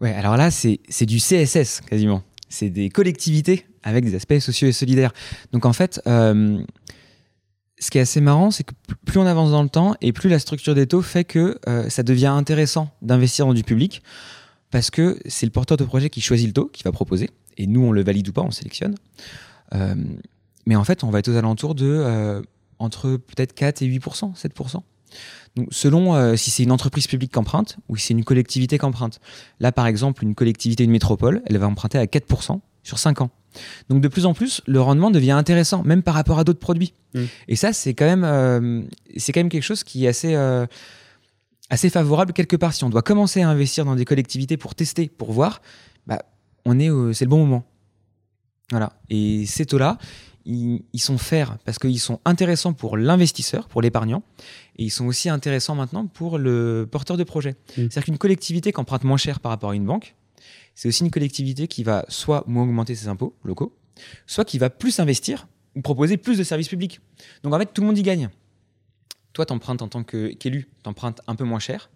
Ouais, 0.00 0.12
alors 0.12 0.36
là, 0.36 0.50
c'est 0.50 1.06
du 1.06 1.18
CSS 1.18 1.80
quasiment. 1.82 2.22
C'est 2.48 2.70
des 2.70 2.88
collectivités 2.88 3.66
avec 3.82 4.04
des 4.04 4.14
aspects 4.14 4.38
sociaux 4.38 4.68
et 4.68 4.72
solidaires. 4.72 5.12
Donc 5.52 5.66
en 5.66 5.72
fait, 5.72 6.00
euh, 6.06 6.58
ce 7.78 7.90
qui 7.90 7.98
est 7.98 8.02
assez 8.02 8.20
marrant, 8.20 8.50
c'est 8.50 8.64
que 8.64 8.72
plus 9.04 9.18
on 9.18 9.26
avance 9.26 9.50
dans 9.50 9.62
le 9.62 9.68
temps 9.68 9.94
et 10.00 10.12
plus 10.12 10.28
la 10.28 10.38
structure 10.38 10.74
des 10.74 10.86
taux 10.86 11.02
fait 11.02 11.24
que 11.24 11.58
euh, 11.68 11.88
ça 11.88 12.02
devient 12.02 12.26
intéressant 12.26 12.90
d'investir 13.02 13.46
dans 13.46 13.54
du 13.54 13.64
public 13.64 14.02
parce 14.70 14.90
que 14.90 15.18
c'est 15.26 15.46
le 15.46 15.52
porteur 15.52 15.76
de 15.76 15.84
projet 15.84 16.10
qui 16.10 16.20
choisit 16.20 16.46
le 16.46 16.52
taux, 16.52 16.66
qui 16.66 16.82
va 16.82 16.92
proposer. 16.92 17.30
Et 17.56 17.66
nous, 17.66 17.82
on 17.82 17.92
le 17.92 18.02
valide 18.02 18.28
ou 18.28 18.32
pas, 18.32 18.42
on 18.42 18.50
sélectionne. 18.50 18.94
Euh, 19.74 19.94
mais 20.66 20.76
en 20.76 20.84
fait, 20.84 21.04
on 21.04 21.10
va 21.10 21.18
être 21.20 21.28
aux 21.28 21.36
alentours 21.36 21.74
de 21.74 22.42
entre 22.78 23.16
peut-être 23.16 23.54
4 23.54 23.82
et 23.82 23.86
8% 23.88 24.36
7% 24.36 24.82
selon 25.70 26.14
euh, 26.14 26.36
si 26.36 26.50
c'est 26.50 26.62
une 26.62 26.72
entreprise 26.72 27.06
publique 27.06 27.32
qui 27.32 27.38
emprunte 27.38 27.78
ou 27.88 27.96
si 27.96 28.06
c'est 28.06 28.14
une 28.14 28.24
collectivité 28.24 28.78
qui 28.78 28.84
emprunte. 28.84 29.20
Là, 29.60 29.72
par 29.72 29.86
exemple, 29.86 30.22
une 30.22 30.34
collectivité, 30.34 30.84
une 30.84 30.90
métropole, 30.90 31.42
elle 31.46 31.58
va 31.58 31.66
emprunter 31.66 31.98
à 31.98 32.04
4% 32.04 32.60
sur 32.82 32.98
5 32.98 33.20
ans. 33.22 33.30
Donc, 33.88 34.00
de 34.00 34.08
plus 34.08 34.26
en 34.26 34.34
plus, 34.34 34.60
le 34.66 34.80
rendement 34.80 35.10
devient 35.10 35.32
intéressant, 35.32 35.82
même 35.82 36.02
par 36.02 36.14
rapport 36.14 36.38
à 36.38 36.44
d'autres 36.44 36.60
produits. 36.60 36.94
Mmh. 37.14 37.22
Et 37.48 37.56
ça, 37.56 37.72
c'est 37.72 37.94
quand, 37.94 38.04
même, 38.04 38.24
euh, 38.24 38.82
c'est 39.16 39.32
quand 39.32 39.40
même 39.40 39.48
quelque 39.48 39.62
chose 39.62 39.84
qui 39.84 40.04
est 40.04 40.08
assez, 40.08 40.34
euh, 40.34 40.66
assez 41.70 41.90
favorable 41.90 42.32
quelque 42.32 42.56
part. 42.56 42.72
Si 42.72 42.84
on 42.84 42.90
doit 42.90 43.02
commencer 43.02 43.42
à 43.42 43.48
investir 43.48 43.84
dans 43.84 43.96
des 43.96 44.04
collectivités 44.04 44.56
pour 44.56 44.74
tester, 44.74 45.08
pour 45.08 45.32
voir, 45.32 45.60
bah, 46.06 46.22
on 46.64 46.78
est, 46.78 46.90
c'est 47.14 47.24
le 47.24 47.30
bon 47.30 47.38
moment. 47.38 47.64
Voilà. 48.70 48.92
Et 49.08 49.46
ces 49.46 49.66
taux-là, 49.66 49.98
ils, 50.44 51.00
sont 51.00 51.18
fers 51.18 51.58
parce 51.64 51.78
qu'ils 51.78 52.00
sont 52.00 52.20
intéressants 52.24 52.72
pour 52.72 52.96
l'investisseur, 52.96 53.68
pour 53.68 53.82
l'épargnant, 53.82 54.22
et 54.76 54.84
ils 54.84 54.90
sont 54.90 55.06
aussi 55.06 55.28
intéressants 55.28 55.74
maintenant 55.74 56.06
pour 56.06 56.38
le 56.38 56.88
porteur 56.90 57.16
de 57.16 57.24
projet. 57.24 57.52
Mm. 57.52 57.54
C'est-à-dire 57.74 58.04
qu'une 58.04 58.18
collectivité 58.18 58.72
qui 58.72 58.80
emprunte 58.80 59.04
moins 59.04 59.16
cher 59.16 59.40
par 59.40 59.50
rapport 59.50 59.70
à 59.70 59.74
une 59.74 59.84
banque, 59.84 60.14
c'est 60.74 60.88
aussi 60.88 61.04
une 61.04 61.10
collectivité 61.10 61.68
qui 61.68 61.82
va 61.82 62.04
soit 62.08 62.44
moins 62.46 62.62
augmenter 62.62 62.94
ses 62.94 63.08
impôts 63.08 63.34
locaux, 63.44 63.76
soit 64.26 64.44
qui 64.44 64.58
va 64.58 64.70
plus 64.70 65.00
investir 65.00 65.48
ou 65.74 65.82
proposer 65.82 66.16
plus 66.16 66.38
de 66.38 66.44
services 66.44 66.68
publics. 66.68 67.00
Donc 67.42 67.52
en 67.52 67.58
fait, 67.58 67.66
tout 67.72 67.82
le 67.82 67.86
monde 67.86 67.98
y 67.98 68.02
gagne. 68.02 68.30
Toi, 69.38 69.46
tu 69.46 69.52
empruntes 69.52 69.82
en 69.82 69.88
tant 69.88 70.02
qu'élu, 70.02 70.66
tu 70.82 70.88
empruntes 70.88 71.20
un 71.28 71.36
peu 71.36 71.44
moins 71.44 71.60
cher, 71.60 71.90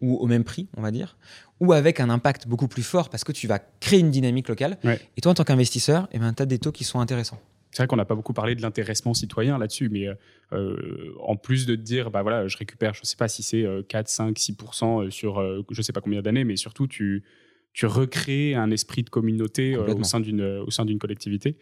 ou 0.00 0.16
au 0.16 0.26
même 0.26 0.44
prix, 0.44 0.66
on 0.78 0.80
va 0.80 0.90
dire, 0.90 1.18
ou 1.60 1.74
avec 1.74 2.00
un 2.00 2.08
impact 2.08 2.48
beaucoup 2.48 2.68
plus 2.68 2.82
fort 2.82 3.10
parce 3.10 3.22
que 3.22 3.32
tu 3.32 3.46
vas 3.46 3.58
créer 3.58 4.00
une 4.00 4.10
dynamique 4.10 4.48
locale. 4.48 4.78
Et 5.14 5.20
toi, 5.20 5.32
en 5.32 5.34
tant 5.34 5.44
qu'investisseur, 5.44 6.08
eh 6.12 6.18
ben, 6.18 6.32
tu 6.32 6.42
as 6.42 6.46
des 6.46 6.58
taux 6.58 6.72
qui 6.72 6.84
sont 6.84 6.98
intéressants. 6.98 7.38
C'est 7.70 7.82
vrai 7.82 7.86
qu'on 7.86 7.96
n'a 7.96 8.06
pas 8.06 8.14
beaucoup 8.14 8.32
parlé 8.32 8.54
de 8.54 8.62
l'intéressement 8.62 9.12
citoyen 9.12 9.58
là-dessus, 9.58 9.90
mais 9.90 10.06
euh, 10.54 11.12
en 11.20 11.36
plus 11.36 11.66
de 11.66 11.74
te 11.74 11.82
dire, 11.82 12.10
bah 12.10 12.22
voilà, 12.22 12.48
je 12.48 12.56
récupère, 12.56 12.94
je 12.94 13.02
ne 13.02 13.04
sais 13.04 13.16
pas 13.16 13.28
si 13.28 13.42
c'est 13.42 13.66
4, 13.90 14.08
5, 14.08 14.38
6% 14.38 15.10
sur 15.10 15.38
euh, 15.38 15.66
je 15.68 15.78
ne 15.78 15.82
sais 15.82 15.92
pas 15.92 16.00
combien 16.00 16.22
d'années, 16.22 16.44
mais 16.44 16.56
surtout 16.56 16.86
tu, 16.86 17.24
tu 17.74 17.84
recrées 17.84 18.54
un 18.54 18.70
esprit 18.70 19.02
de 19.02 19.10
communauté 19.10 19.74
euh, 19.74 19.94
au 19.94 20.70
sein 20.70 20.86
d'une 20.86 20.98
collectivité. 20.98 21.58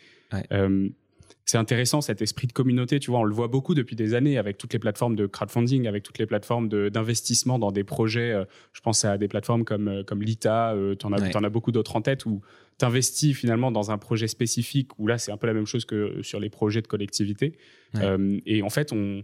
C'est 1.44 1.58
intéressant 1.58 2.00
cet 2.00 2.22
esprit 2.22 2.46
de 2.46 2.52
communauté, 2.52 2.98
tu 2.98 3.10
vois, 3.10 3.20
on 3.20 3.24
le 3.24 3.34
voit 3.34 3.48
beaucoup 3.48 3.74
depuis 3.74 3.96
des 3.96 4.14
années 4.14 4.38
avec 4.38 4.56
toutes 4.56 4.72
les 4.72 4.78
plateformes 4.78 5.14
de 5.14 5.26
crowdfunding, 5.26 5.86
avec 5.86 6.02
toutes 6.02 6.18
les 6.18 6.26
plateformes 6.26 6.68
d'investissement 6.68 7.58
dans 7.58 7.70
des 7.70 7.84
projets. 7.84 8.34
je 8.72 8.80
pense 8.80 9.04
à 9.04 9.18
des 9.18 9.28
plateformes 9.28 9.64
comme, 9.64 10.04
comme 10.06 10.22
Lita, 10.22 10.74
tu 10.98 11.06
en, 11.06 11.12
en, 11.12 11.44
as 11.44 11.50
beaucoup 11.50 11.70
d'autres 11.70 11.96
en 11.96 12.00
tête 12.00 12.24
où 12.24 12.40
t'investis 12.78 13.36
finalement 13.36 13.70
dans 13.70 13.90
un 13.90 13.98
projet 13.98 14.28
spécifique 14.28 14.98
où 14.98 15.06
là, 15.06 15.18
c'est 15.18 15.32
un 15.32 15.36
peu 15.36 15.46
la 15.46 15.54
même 15.54 15.66
chose 15.66 15.84
que 15.84 16.22
sur 16.22 16.40
les 16.40 16.50
projets 16.50 16.82
de 16.82 16.86
collectivité. 16.86 17.56
Euh, 17.96 18.40
et 18.46 18.62
en 18.62 18.70
fait, 18.70 18.92
on, 18.92 19.22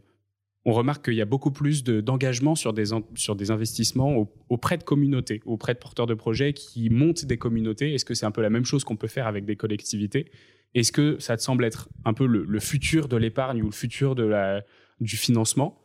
on 0.64 0.72
remarque 0.72 1.06
qu'il 1.06 1.14
y 1.14 1.20
a 1.20 1.26
beaucoup 1.26 1.50
plus 1.50 1.82
d'engagement 1.82 2.54
sur, 2.54 2.72
des, 2.72 2.86
sur 3.14 3.34
des 3.34 3.50
investissements 3.50 4.28
auprès 4.48 4.78
de 4.78 4.84
communautés, 4.84 5.40
auprès 5.44 5.74
de 5.74 5.78
porteurs 5.78 6.06
de 6.06 6.14
projets 6.14 6.52
qui 6.52 6.90
montent 6.90 7.24
des 7.24 7.38
communautés. 7.38 7.94
Est-ce 7.94 8.04
que 8.04 8.14
c'est 8.14 8.26
un 8.26 8.30
peu 8.30 8.42
la 8.42 8.50
même 8.50 8.64
chose 8.64 8.84
qu'on 8.84 8.96
peut 8.96 9.08
faire 9.08 9.26
avec 9.26 9.44
des 9.44 9.56
collectivités? 9.56 10.30
Est-ce 10.74 10.92
que 10.92 11.18
ça 11.18 11.36
te 11.36 11.42
semble 11.42 11.64
être 11.64 11.88
un 12.04 12.12
peu 12.14 12.26
le, 12.26 12.44
le 12.44 12.60
futur 12.60 13.08
de 13.08 13.16
l'épargne 13.16 13.62
ou 13.62 13.66
le 13.66 13.72
futur 13.72 14.14
de 14.14 14.24
la, 14.24 14.62
du 15.00 15.16
financement? 15.16 15.76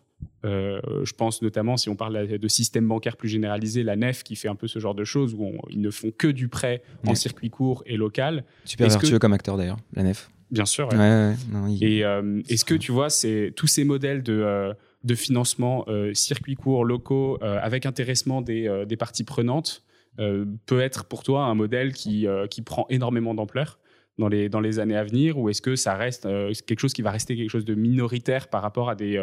Euh, 0.45 0.79
je 1.03 1.13
pense 1.13 1.41
notamment, 1.41 1.75
si 1.75 1.89
on 1.89 1.95
parle 1.95 2.39
de 2.39 2.47
système 2.47 2.87
bancaire 2.87 3.17
plus 3.17 3.29
généralisé, 3.29 3.83
la 3.83 3.95
NEF 3.95 4.23
qui 4.23 4.35
fait 4.35 4.47
un 4.47 4.55
peu 4.55 4.67
ce 4.67 4.79
genre 4.79 4.95
de 4.95 5.03
choses 5.03 5.33
où 5.33 5.51
ils 5.69 5.81
ne 5.81 5.89
font 5.89 6.11
que 6.11 6.27
du 6.27 6.47
prêt 6.47 6.83
en 7.05 7.15
circuit 7.15 7.49
court 7.49 7.83
et 7.85 7.97
local. 7.97 8.45
Super 8.63 8.89
vertueux 8.89 9.19
comme 9.19 9.33
acteur 9.33 9.57
d'ailleurs, 9.57 9.77
la 9.93 10.03
NEF. 10.03 10.29
Bien 10.51 10.65
sûr. 10.65 10.87
Et 10.93 12.05
euh, 12.05 12.41
est-ce 12.47 12.63
que 12.63 12.75
tu 12.75 12.91
vois, 12.91 13.09
c'est 13.09 13.51
tous 13.55 13.67
ces 13.67 13.83
modèles 13.83 14.21
de, 14.23 14.33
euh, 14.33 14.73
de 15.03 15.15
financement 15.15 15.85
circuit 16.13 16.55
court 16.55 16.85
locaux 16.85 17.39
avec 17.41 17.85
intéressement 17.85 18.41
des, 18.41 18.85
des 18.87 18.97
parties 18.97 19.23
prenantes 19.23 19.83
peut 20.17 20.79
être 20.79 21.05
pour 21.05 21.23
toi 21.23 21.45
un 21.45 21.55
modèle 21.55 21.91
qui, 21.91 22.27
qui 22.49 22.61
prend 22.61 22.85
énormément 22.89 23.33
d'ampleur? 23.33 23.79
Dans 24.17 24.27
les, 24.27 24.49
dans 24.49 24.61
les 24.61 24.79
années 24.79 24.95
à 24.95 25.03
venir 25.03 25.37
ou 25.37 25.49
est-ce 25.49 25.61
que 25.61 25.75
ça 25.75 25.95
reste 25.95 26.27
quelque 26.65 26.79
chose 26.79 26.93
qui 26.93 27.01
va 27.01 27.11
rester 27.11 27.35
quelque 27.35 27.49
chose 27.49 27.65
de 27.65 27.75
minoritaire 27.75 28.47
par 28.47 28.61
rapport 28.61 28.89
à 28.89 28.95
des, 28.95 29.17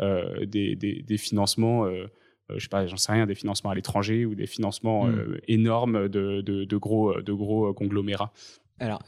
euh, 0.00 0.46
des, 0.46 0.74
des, 0.74 1.16
financements 1.18 1.84
euh, 1.84 2.06
euh, 2.50 2.54
je 2.56 2.62
sais 2.62 2.68
pas, 2.68 2.86
j'en 2.86 2.96
sais 2.96 3.12
rien, 3.12 3.26
des 3.26 3.34
financements 3.34 3.70
à 3.70 3.74
l'étranger 3.74 4.24
ou 4.24 4.34
des 4.34 4.46
financements 4.46 5.06
hmm. 5.06 5.36
énormes 5.48 6.08
de, 6.08 6.40
de, 6.40 6.76
gros, 6.76 7.20
de 7.20 7.32
gros 7.32 7.72
conglomérats? 7.72 8.32
Alors, 8.80 9.02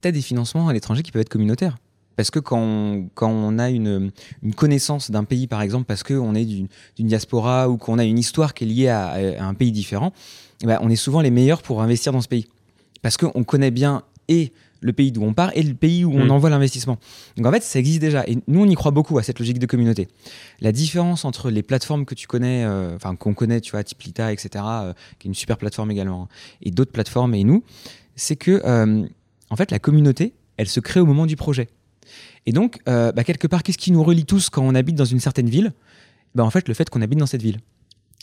tu 0.00 0.08
as 0.08 0.12
des 0.12 0.22
financements 0.22 0.68
à 0.68 0.72
l'étranger 0.72 1.02
qui 1.02 1.10
peuvent 1.10 1.20
être 1.20 1.28
communautaires. 1.28 1.76
Parce 2.16 2.30
que 2.30 2.38
quand 2.38 2.60
on, 2.60 3.10
quand 3.14 3.30
on 3.30 3.58
a 3.58 3.70
une, 3.70 4.10
une 4.42 4.54
connaissance 4.54 5.10
d'un 5.10 5.24
pays, 5.24 5.46
par 5.46 5.62
exemple, 5.62 5.84
parce 5.84 6.02
qu'on 6.02 6.34
est 6.34 6.46
d'une 6.46 6.68
diaspora 6.98 7.68
ou 7.68 7.76
qu'on 7.76 7.98
a 7.98 8.04
une 8.04 8.18
histoire 8.18 8.54
qui 8.54 8.64
est 8.64 8.68
liée 8.68 8.88
à, 8.88 9.44
un 9.44 9.54
pays 9.54 9.72
différent, 9.72 10.12
eh 10.62 10.66
ben, 10.66 10.78
on 10.80 10.88
est 10.88 10.96
souvent 10.96 11.20
les 11.20 11.30
meilleurs 11.30 11.60
pour 11.60 11.82
investir 11.82 12.12
dans 12.12 12.22
ce 12.22 12.28
pays. 12.28 12.48
Parce 13.02 13.16
qu'on 13.16 13.44
connaît 13.44 13.70
bien 13.70 14.04
et 14.28 14.52
le 14.80 14.92
pays 14.92 15.12
d'où 15.12 15.22
on 15.22 15.34
part 15.34 15.50
et 15.54 15.62
le 15.62 15.74
pays 15.74 16.04
où 16.04 16.12
on 16.12 16.26
mm. 16.26 16.30
envoie 16.30 16.50
l'investissement. 16.50 16.98
Donc 17.36 17.46
en 17.46 17.52
fait, 17.52 17.62
ça 17.62 17.78
existe 17.78 18.00
déjà. 18.00 18.24
Et 18.26 18.38
nous, 18.46 18.62
on 18.62 18.66
y 18.66 18.74
croit 18.74 18.90
beaucoup 18.90 19.18
à 19.18 19.22
cette 19.22 19.38
logique 19.38 19.58
de 19.58 19.66
communauté. 19.66 20.08
La 20.60 20.72
différence 20.72 21.24
entre 21.24 21.50
les 21.50 21.62
plateformes 21.62 22.04
que 22.04 22.14
tu 22.14 22.26
connais, 22.26 22.64
euh, 22.64 22.94
enfin 22.94 23.16
qu'on 23.16 23.34
connaît, 23.34 23.60
tu 23.60 23.72
vois, 23.72 23.82
type 23.84 24.00
Lita, 24.02 24.32
etc., 24.32 24.64
euh, 24.66 24.92
qui 25.18 25.28
est 25.28 25.30
une 25.30 25.34
super 25.34 25.58
plateforme 25.58 25.90
également, 25.90 26.24
hein, 26.24 26.28
et 26.62 26.70
d'autres 26.70 26.92
plateformes 26.92 27.34
et 27.34 27.44
nous, 27.44 27.64
c'est 28.16 28.36
que, 28.36 28.62
euh, 28.64 29.06
en 29.50 29.56
fait, 29.56 29.70
la 29.70 29.78
communauté, 29.78 30.34
elle 30.56 30.68
se 30.68 30.80
crée 30.80 31.00
au 31.00 31.06
moment 31.06 31.26
du 31.26 31.36
projet. 31.36 31.68
Et 32.46 32.52
donc, 32.52 32.80
bah, 32.86 33.12
quelque 33.24 33.46
part, 33.46 33.62
qu'est-ce 33.62 33.78
qui 33.78 33.92
nous 33.92 34.02
relie 34.02 34.24
tous 34.24 34.48
quand 34.48 34.62
on 34.62 34.74
habite 34.74 34.96
dans 34.96 35.04
une 35.04 35.20
certaine 35.20 35.50
ville? 35.50 35.72
Bah, 36.34 36.44
En 36.44 36.50
fait, 36.50 36.66
le 36.66 36.74
fait 36.74 36.88
qu'on 36.88 37.02
habite 37.02 37.18
dans 37.18 37.26
cette 37.26 37.42
ville. 37.42 37.58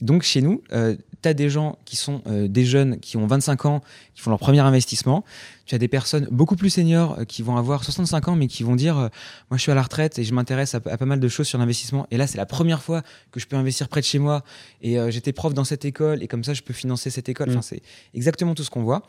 Donc, 0.02 0.24
chez 0.24 0.42
nous, 0.42 0.62
euh, 0.74 0.96
tu 1.22 1.30
as 1.30 1.34
des 1.34 1.50
gens 1.50 1.78
qui 1.86 1.96
sont 1.96 2.22
des 2.28 2.66
jeunes 2.66 3.00
qui 3.00 3.18
ont 3.18 3.26
25 3.26 3.66
ans, 3.66 3.82
qui 4.14 4.22
font 4.22 4.30
leur 4.30 4.40
premier 4.40 4.60
investissement. 4.60 5.24
Tu 5.66 5.74
as 5.74 5.78
des 5.78 5.88
personnes 5.88 6.28
beaucoup 6.30 6.56
plus 6.56 6.70
seniors 6.70 7.26
qui 7.28 7.42
vont 7.42 7.58
avoir 7.58 7.84
65 7.84 8.28
ans, 8.28 8.36
mais 8.36 8.48
qui 8.48 8.64
vont 8.64 8.76
dire 8.76 8.96
Moi, 8.96 9.58
je 9.58 9.58
suis 9.58 9.72
à 9.72 9.76
la 9.76 9.82
retraite 9.82 10.20
et 10.20 10.24
je 10.24 10.34
m'intéresse 10.34 10.76
à, 10.76 10.80
pas 10.82 11.06
mal 11.06 11.20
de 11.20 11.28
choses 11.28 11.48
sur 11.48 11.58
l'investissement. 11.58 12.06
Et 12.12 12.18
là, 12.18 12.28
c'est 12.28 12.38
la 12.38 12.46
première 12.46 12.84
fois 12.84 13.02
que 13.32 13.40
je 13.40 13.48
peux 13.48 13.56
investir 13.56 13.88
près 13.88 14.02
de 14.02 14.06
chez 14.06 14.20
moi. 14.20 14.44
Et 14.82 14.98
j'étais 15.10 15.34
prof 15.34 15.54
dans 15.54 15.64
cette 15.64 15.86
école, 15.86 16.22
et 16.22 16.28
comme 16.28 16.44
ça, 16.44 16.54
je 16.54 16.62
peux 16.62 16.74
financer 16.74 17.10
cette 17.10 17.30
école. 17.30 17.50
Enfin, 17.50 17.60
mmh. 17.60 17.64
c'est 17.64 17.82
exactement 18.14 18.54
tout 18.54 18.64
ce 18.64 18.70
qu'on 18.70 18.84
voit. 18.84 19.02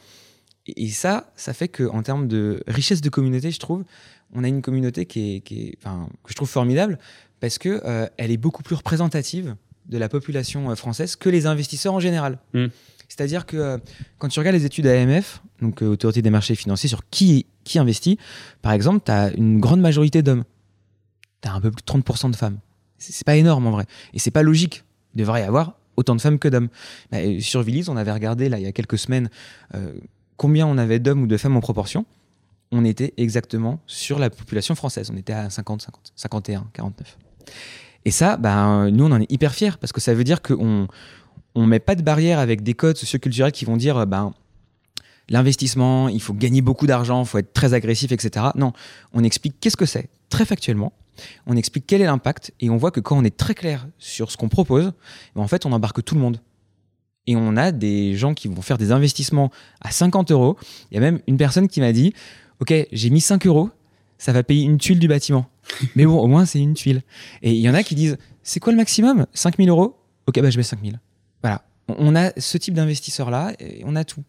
Et, 0.67 0.89
ça, 0.91 1.33
ça 1.37 1.53
fait 1.53 1.69
qu'en 1.69 2.03
termes 2.03 2.27
de 2.27 2.63
richesse 2.67 3.01
de 3.01 3.09
communauté, 3.09 3.51
je 3.51 3.59
trouve, 3.59 3.85
on 4.33 4.43
a 4.43 4.49
une 4.49 4.63
communauté 4.63 5.07
qui 5.07 5.37
est, 5.37 5.41
qui 5.41 5.77
enfin, 5.79 6.09
que 6.25 6.31
je 6.31 6.35
trouve 6.35 6.49
formidable 6.49 6.99
parce 7.41 7.59
que 7.59 7.81
euh, 7.85 8.09
elle 8.17 8.31
est 8.31 8.37
beaucoup 8.37 8.63
plus 8.63 8.75
représentative 8.75 9.57
de 9.89 9.99
la 9.99 10.09
population 10.09 10.71
euh, 10.71 10.75
française 10.75 11.17
que 11.17 11.29
les 11.29 11.47
investisseurs 11.47 11.95
en 11.95 12.01
général. 12.01 12.39
Mm. 12.55 12.67
C'est-à-dire 13.09 13.47
que 13.47 13.57
euh, 13.57 13.79
quand 14.19 14.29
tu 14.29 14.39
regardes 14.39 14.57
les 14.57 14.65
études 14.65 14.87
AMF, 14.87 15.43
donc 15.63 15.83
Autorité 15.83 16.23
des 16.23 16.31
marchés 16.31 16.55
financiers, 16.55 16.89
sur 16.89 17.09
qui, 17.09 17.47
qui 17.65 17.79
investit, 17.79 18.19
par 18.63 18.73
exemple, 18.73 19.03
tu 19.05 19.13
as 19.13 19.33
une 19.35 19.61
grande 19.61 19.81
majorité 19.81 20.23
d'hommes. 20.23 20.45
Tu 21.43 21.49
as 21.49 21.53
un 21.53 21.61
peu 21.61 21.71
plus 21.71 21.83
de 21.83 22.01
30% 22.01 22.31
de 22.31 22.37
femmes. 22.37 22.59
C'est 22.99 23.27
pas 23.27 23.37
énorme 23.37 23.67
en 23.67 23.71
vrai. 23.71 23.85
Et 24.15 24.19
c'est 24.19 24.31
pas 24.31 24.43
logique. 24.43 24.85
Il 25.15 25.21
devrait 25.21 25.43
y 25.43 25.45
avoir 25.45 25.79
autant 25.97 26.15
de 26.15 26.21
femmes 26.21 26.39
que 26.39 26.49
d'hommes. 26.49 26.69
Bah, 27.11 27.19
sur 27.41 27.63
Vilis, 27.63 27.89
on 27.89 27.97
avait 27.97 28.13
regardé 28.13 28.49
là, 28.49 28.59
il 28.59 28.65
y 28.65 28.67
a 28.67 28.73
quelques 28.73 28.99
semaines 28.99 29.31
combien 30.37 30.67
on 30.67 30.79
avait 30.79 30.99
d'hommes 30.99 31.23
ou 31.23 31.27
de 31.27 31.37
femmes 31.37 31.57
en 31.57 31.61
proportion, 31.61 32.05
on 32.73 32.85
était 32.85 33.15
exactement 33.17 33.81
sur 33.87 34.19
la 34.19 34.31
population 34.31 34.75
française. 34.75 35.11
On 35.13 35.17
était 35.17 35.33
à 35.33 35.51
50, 35.51 35.83
50, 35.83 36.13
51, 36.17 36.67
49. 36.73 37.19
Et 38.07 38.13
ça, 38.13 38.37
ben, 38.37 38.89
nous, 38.93 39.05
on 39.05 39.11
en 39.11 39.21
est 39.21 39.31
hyper 39.31 39.53
fiers 39.53 39.73
parce 39.81 39.93
que 39.93 40.01
ça 40.01 40.15
veut 40.15 40.23
dire 40.23 40.41
qu'on 40.41 40.87
on 41.57 41.67
met 41.67 41.81
pas 41.81 41.97
de 41.97 42.03
barrière 42.03 42.39
avec 42.39 42.63
des 42.63 42.73
codes 42.73 42.97
socioculturels 42.97 43.51
qui 43.51 43.65
vont 43.65 43.77
dire 43.77 44.07
ben, 44.07 44.33
l'investissement, 45.29 46.09
il 46.09 46.23
faut 46.23 46.33
gagner 46.33 46.63
beaucoup 46.63 46.87
d'argent, 46.87 47.25
il 47.25 47.27
faut 47.27 47.39
être 47.39 47.53
très 47.53 47.75
agressif, 47.75 48.13
etc. 48.13 48.47
Non, 48.55 48.73
on 49.13 49.25
explique 49.25 49.57
qu'est-ce 49.61 49.77
que 49.77 49.87
c'est, 49.87 50.09
très 50.29 50.45
factuellement. 50.45 50.93
On 51.47 51.57
explique 51.57 51.85
quel 51.85 52.01
est 52.01 52.07
l'impact 52.07 52.53
et 52.61 52.71
on 52.71 52.77
voit 52.77 52.93
que 52.93 53.01
quand 53.01 53.19
on 53.19 53.25
est 53.25 53.37
très 53.37 53.55
clair 53.55 53.89
sur 53.99 54.31
ce 54.31 54.37
qu'on 54.37 54.49
propose, 54.49 54.93
ben, 55.35 55.43
en 55.43 55.49
fait, 55.49 55.67
on 55.67 55.73
embarque 55.73 56.05
tout 56.05 56.15
le 56.15 56.21
monde 56.21 56.41
et 57.27 57.35
on 57.35 57.57
a 57.57 57.73
des 57.73 58.15
gens 58.15 58.35
qui 58.35 58.47
vont 58.47 58.63
faire 58.63 58.79
des 58.79 58.93
investissements 58.93 59.51
à 59.81 59.91
50 59.91 60.31
euros. 60.31 60.57
Il 60.93 60.95
y 60.95 60.99
a 60.99 61.01
même 61.01 61.19
une 61.27 61.39
personne 61.39 61.67
qui 61.67 61.81
m'a 61.81 61.93
dit 61.93 62.13
Ok, 62.61 62.73
j'ai 62.93 63.11
mis 63.11 63.21
5 63.21 63.45
euros, 63.47 63.71
ça 64.19 64.33
va 64.33 64.43
payer 64.43 64.65
une 64.65 64.79
tuile 64.79 64.99
du 64.99 65.09
bâtiment. 65.09 65.47
Mais 65.97 66.07
bon, 66.07 66.19
au 66.19 66.27
moins, 66.27 66.47
c'est 66.47 66.61
une 66.61 66.75
tuile. 66.75 67.03
Et 67.43 67.53
il 67.53 67.61
y 67.61 67.69
en 67.69 67.75
a 67.75 67.83
qui 67.83 67.95
disent 67.95 68.19
C'est 68.43 68.61
quoi 68.61 68.73
le 68.73 68.77
maximum? 68.77 69.27
5000 69.35 69.69
euros? 69.69 69.97
Ok, 70.27 70.41
bah, 70.41 70.51
je 70.51 70.57
mets 70.57 70.63
5000. 70.63 71.01
Voilà. 71.43 71.65
On 71.89 72.17
a 72.17 72.33
ce 72.39 72.59
type 72.59 72.75
d'investisseur-là, 72.75 73.53
et 73.61 73.83
on 73.85 73.95
a 73.95 74.05
tout. 74.05 74.25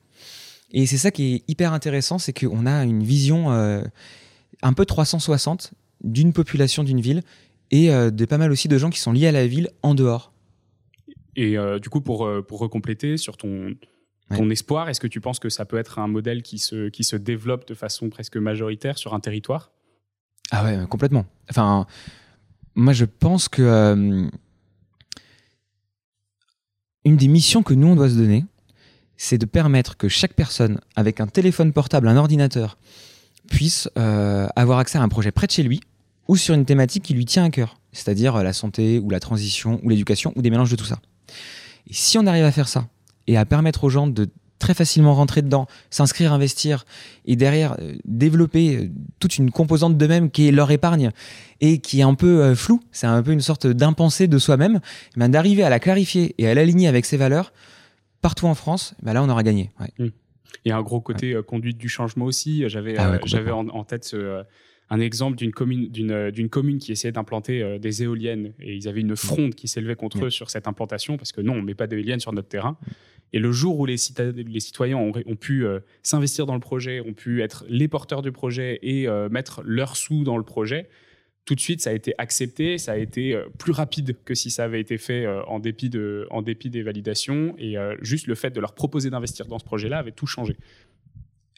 Et 0.72 0.86
c'est 0.86 0.98
ça 0.98 1.12
qui 1.12 1.36
est 1.36 1.44
hyper 1.48 1.74
intéressant 1.74 2.18
c'est 2.18 2.34
qu'on 2.34 2.66
a 2.66 2.84
une 2.84 3.04
vision 3.04 3.52
euh, 3.52 3.84
un 4.62 4.74
peu 4.74 4.86
360 4.86 5.74
d'une 6.04 6.34
population 6.34 6.84
d'une 6.84 7.00
ville 7.00 7.22
et 7.72 7.92
euh, 7.92 8.12
de 8.12 8.26
pas 8.26 8.38
mal 8.38 8.52
aussi 8.52 8.68
de 8.68 8.78
gens 8.78 8.90
qui 8.90 9.00
sont 9.00 9.14
liés 9.14 9.28
à 9.28 9.32
la 9.32 9.48
ville 9.48 9.70
en 9.82 9.96
dehors. 9.96 10.34
Et 11.36 11.58
euh, 11.58 11.80
du 11.80 11.90
coup, 11.90 12.02
pour, 12.02 12.30
pour 12.48 12.60
recompléter 12.60 13.18
sur 13.18 13.38
ton, 13.38 13.76
ton 14.36 14.50
espoir, 14.50 14.90
est-ce 14.90 15.00
que 15.00 15.08
tu 15.08 15.22
penses 15.22 15.40
que 15.40 15.50
ça 15.50 15.66
peut 15.66 15.78
être 15.78 16.00
un 16.00 16.08
modèle 16.08 16.42
qui 16.42 16.58
se, 16.58 16.90
qui 16.90 17.04
se 17.04 17.16
développe 17.16 17.68
de 17.68 17.74
façon 17.74 18.10
presque 18.10 18.38
majoritaire 18.38 18.98
sur 18.98 19.14
un 19.14 19.20
territoire? 19.20 19.72
Ah 20.52 20.64
ouais, 20.64 20.78
complètement. 20.90 21.26
Enfin, 21.50 21.86
moi 22.76 22.94
je 22.94 23.06
pense 23.06 23.50
que 23.50 23.62
euh, 23.62 24.30
une 27.06 27.18
des 27.18 27.28
missions 27.28 27.64
que 27.64 27.74
nous 27.74 27.88
on 27.88 27.96
doit 27.96 28.10
se 28.10 28.16
donner, 28.16 28.46
c'est 29.18 29.38
de 29.38 29.46
permettre 29.46 29.98
que 29.98 30.08
chaque 30.08 30.34
personne 30.34 30.80
avec 30.96 31.20
un 31.20 31.28
téléphone 31.28 31.74
portable, 31.74 32.08
un 32.08 32.18
ordinateur, 32.18 32.78
puisse 33.50 33.90
avoir 33.96 34.80
accès 34.80 34.98
à 34.98 35.02
un 35.02 35.10
projet 35.10 35.32
près 35.32 35.48
de 35.48 35.52
chez 35.52 35.64
lui 35.64 35.80
ou 36.28 36.36
sur 36.36 36.54
une 36.54 36.66
thématique 36.66 37.04
qui 37.04 37.14
lui 37.14 37.26
tient 37.26 37.46
à 37.46 37.50
cœur, 37.50 37.80
c'est-à-dire 37.92 38.44
la 38.44 38.54
santé 38.54 39.00
ou 39.00 39.10
la 39.10 39.20
transition 39.20 39.80
ou 39.84 39.90
l'éducation 39.90 40.34
ou 40.36 40.42
des 40.42 40.50
mélanges 40.50 40.70
de 40.70 40.76
tout 40.76 40.86
ça. 40.86 41.00
Et 41.90 41.94
si 41.94 42.18
on 42.18 42.28
arrive 42.28 42.44
à 42.44 42.52
faire 42.52 42.68
ça 42.68 42.88
et 43.28 43.38
à 43.38 43.46
permettre 43.46 43.86
aux 43.86 43.90
gens 43.90 44.08
de 44.08 44.30
très 44.60 44.74
facilement 44.74 45.14
rentrer 45.14 45.42
dedans, 45.42 45.68
s'inscrire, 45.90 46.34
investir 46.34 46.86
et 47.26 47.36
derrière 47.36 47.76
euh, 47.80 47.96
développer 48.06 48.76
euh, 48.76 48.90
toute 49.20 49.38
une 49.38 49.52
composante 49.52 49.98
d'eux-mêmes 49.98 50.32
qui 50.32 50.48
est 50.48 50.52
leur 50.52 50.72
épargne 50.72 51.12
et 51.62 51.80
qui 51.80 52.00
est 52.00 52.04
un 52.04 52.16
peu 52.16 52.42
euh, 52.42 52.56
floue, 52.56 52.82
c'est 52.92 53.08
un 53.08 53.22
peu 53.24 53.32
une 53.32 53.42
sorte 53.42 53.68
d'impensé 53.68 54.28
de 54.28 54.38
soi-même, 54.38 54.80
eh 55.16 55.20
ben, 55.20 55.30
d'arriver 55.30 55.64
à 55.64 55.70
la 55.70 55.80
clarifier 55.80 56.36
et 56.38 56.48
à 56.48 56.54
l'aligner 56.54 56.88
avec 56.88 57.06
ses 57.06 57.18
valeurs 57.18 57.54
partout 58.22 58.48
en 58.48 58.56
France, 58.56 58.96
ben 59.04 59.14
là 59.14 59.24
on 59.24 59.30
aura 59.30 59.44
gagné. 59.44 59.70
Mmh. 60.00 60.08
Il 60.66 60.70
y 60.70 60.72
a 60.72 60.78
un 60.78 60.82
gros 60.82 61.02
côté 61.02 61.40
conduite 61.46 61.78
du 61.78 61.88
changement 61.88 62.26
aussi. 62.26 62.68
J'avais 62.68 62.98
ah 62.98 63.20
j'avais 63.26 63.52
en, 63.52 63.84
tête 63.84 64.06
ce, 64.06 64.44
un 64.90 65.00
exemple 65.00 65.38
d'une 65.38 65.52
commune, 65.52 65.90
d'une, 65.90 66.12
euh, 66.12 66.48
commune 66.50 66.78
qui 66.80 66.92
essayait 66.92 67.12
d'implanter 67.12 67.62
euh, 67.62 67.78
des 67.78 68.04
éoliennes 68.04 68.54
et 68.60 68.76
ils 68.76 68.88
avaient 68.88 69.02
une 69.02 69.16
fronde 69.16 69.54
qui 69.54 69.68
s'élevait 69.68 69.96
contre 69.96 70.26
eux 70.26 70.30
sur 70.30 70.50
cette 70.50 70.68
implantation 70.68 71.18
parce 71.18 71.32
que 71.32 71.42
non, 71.42 71.54
on 71.54 71.62
met 71.62 71.76
pas 71.76 71.88
d'éoliennes 71.88 72.20
sur 72.20 72.32
notre 72.34 72.48
terrain. 72.48 72.78
Et 73.34 73.40
le 73.40 73.52
jour 73.52 73.80
où 73.80 73.86
les, 73.86 73.98
les 74.36 74.60
citoyens 74.60 74.98
ont, 74.98 75.36
pu 75.36 75.66
euh, 75.66 75.80
s'investir 76.02 76.46
dans 76.46 76.54
le 76.54 76.60
projet, 76.60 77.02
ont 77.02 77.14
pu 77.14 77.42
être 77.42 77.66
les 77.68 77.88
porteurs 77.88 78.22
du 78.22 78.32
projet 78.32 78.80
et 78.82 79.08
mettre 79.30 79.62
leurs 79.64 79.98
sous 79.98 80.24
dans 80.24 80.38
le 80.38 80.44
projet, 80.44 80.90
tout 81.46 81.56
de 81.56 81.62
suite, 81.62 81.82
ça 81.82 81.92
a 81.92 81.94
été 81.94 82.14
accepté, 82.18 82.78
ça 82.78 82.92
a 82.94 82.98
été 82.98 83.42
plus 83.58 83.72
rapide 83.72 84.18
que 84.26 84.36
si 84.36 84.52
ça 84.52 84.66
avait 84.66 84.82
été 84.82 84.98
fait 84.98 85.26
en, 85.48 85.60
dépit 85.60 85.90
de, 85.90 86.28
en 86.30 86.42
dépit 86.42 86.70
des 86.70 86.84
validations. 86.84 87.56
Et 87.58 87.76
juste 88.02 88.28
le 88.28 88.36
fait 88.36 88.50
de 88.50 88.60
leur 88.60 88.74
proposer 88.74 89.10
d'investir 89.10 89.46
dans 89.46 89.58
ce 89.58 89.64
projet-là 89.64 90.00
avait 90.00 90.12
tout 90.12 90.28
changé. 90.28 90.58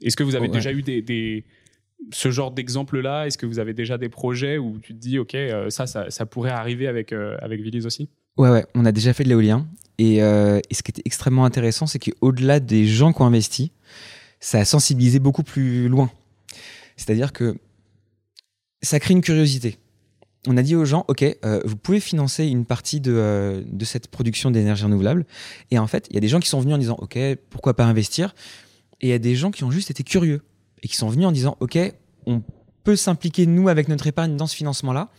Est-ce 0.04 0.16
que 0.16 0.24
vous 0.24 0.36
avez 0.36 0.48
déjà 0.48 0.72
eu 0.72 0.84
des, 0.84 1.46
ce 2.12 2.32
genre 2.32 2.52
d'exemple-là, 2.52 3.28
est-ce 3.28 3.38
que 3.38 3.46
vous 3.46 3.60
avez 3.60 3.74
déjà 3.74 3.98
des 3.98 4.10
projets 4.10 4.58
où 4.58 4.80
tu 4.80 4.94
te 4.94 5.00
dis, 5.00 5.20
OK, 5.20 5.36
euh, 5.36 5.70
ça, 5.70 5.86
ça, 5.88 6.26
pourrait 6.26 6.52
arriver 6.52 6.88
avec, 6.88 7.14
euh, 7.14 7.38
avec 7.42 7.62
Villis 7.62 7.86
aussi? 7.86 8.10
Ouais, 8.40 8.50
ouais, 8.50 8.66
on 8.74 8.86
a 8.86 8.92
déjà 8.92 9.14
fait 9.14 9.24
de 9.24 9.30
l'éolien. 9.30 9.68
Et, 10.00 10.24
euh, 10.24 10.60
et, 10.70 10.74
ce 10.74 10.82
qui 10.82 10.92
était 10.92 11.02
extrêmement 11.06 11.46
intéressant, 11.46 11.86
c'est 11.86 12.00
qu'au-delà 12.00 12.60
des 12.60 12.88
gens 12.88 13.14
qui 13.14 13.22
ont 13.22 13.26
investi, 13.26 13.72
ça 14.40 14.60
a 14.60 14.66
sensibilisé 14.66 15.20
beaucoup 15.20 15.44
plus 15.44 15.90
loin. 15.90 16.10
C'est-à-dire 16.96 17.34
que 17.34 17.58
ça 18.82 19.00
crée 19.00 19.14
une 19.14 19.22
curiosité. 19.22 19.78
On 20.48 20.56
a 20.56 20.64
dit 20.64 20.76
aux 20.76 20.86
gens, 20.86 21.04
OK, 21.10 21.26
vous 21.66 21.76
pouvez 21.76 22.00
financer 22.00 22.46
une 22.46 22.64
partie 22.64 23.02
de, 23.02 23.62
de 23.68 23.86
cette 23.86 24.08
production 24.08 24.52
d'énergie 24.52 24.86
renouvelable. 24.86 25.26
Et 25.70 25.78
en 25.78 25.88
fait, 25.88 26.08
il 26.10 26.14
y 26.14 26.18
a 26.18 26.22
des 26.22 26.30
gens 26.30 26.40
qui 26.40 26.48
sont 26.48 26.62
venus 26.62 26.76
en 26.76 26.78
disant, 26.78 26.96
OK, 26.98 27.20
pourquoi 27.50 27.76
pas 27.76 27.84
investir? 27.84 28.34
Et 29.02 29.08
il 29.08 29.10
y 29.10 29.14
a 29.14 29.20
des 29.20 29.36
gens 29.36 29.52
qui 29.52 29.64
ont 29.64 29.72
juste 29.72 29.92
été 29.92 30.04
curieux 30.04 30.42
et 30.82 30.88
qui 30.88 30.96
sont 30.96 31.10
venus 31.10 31.28
en 31.28 31.32
disant 31.32 31.58
OK, 31.60 31.78
on 32.26 32.42
peut 32.84 32.96
s'impliquer 32.96 33.46
nous 33.46 33.70
avec 33.70 33.88
notre 33.88 34.08
épargne 34.08 34.36
dans 34.36 34.48
ce 34.48 34.56
financement-là. 34.56 35.10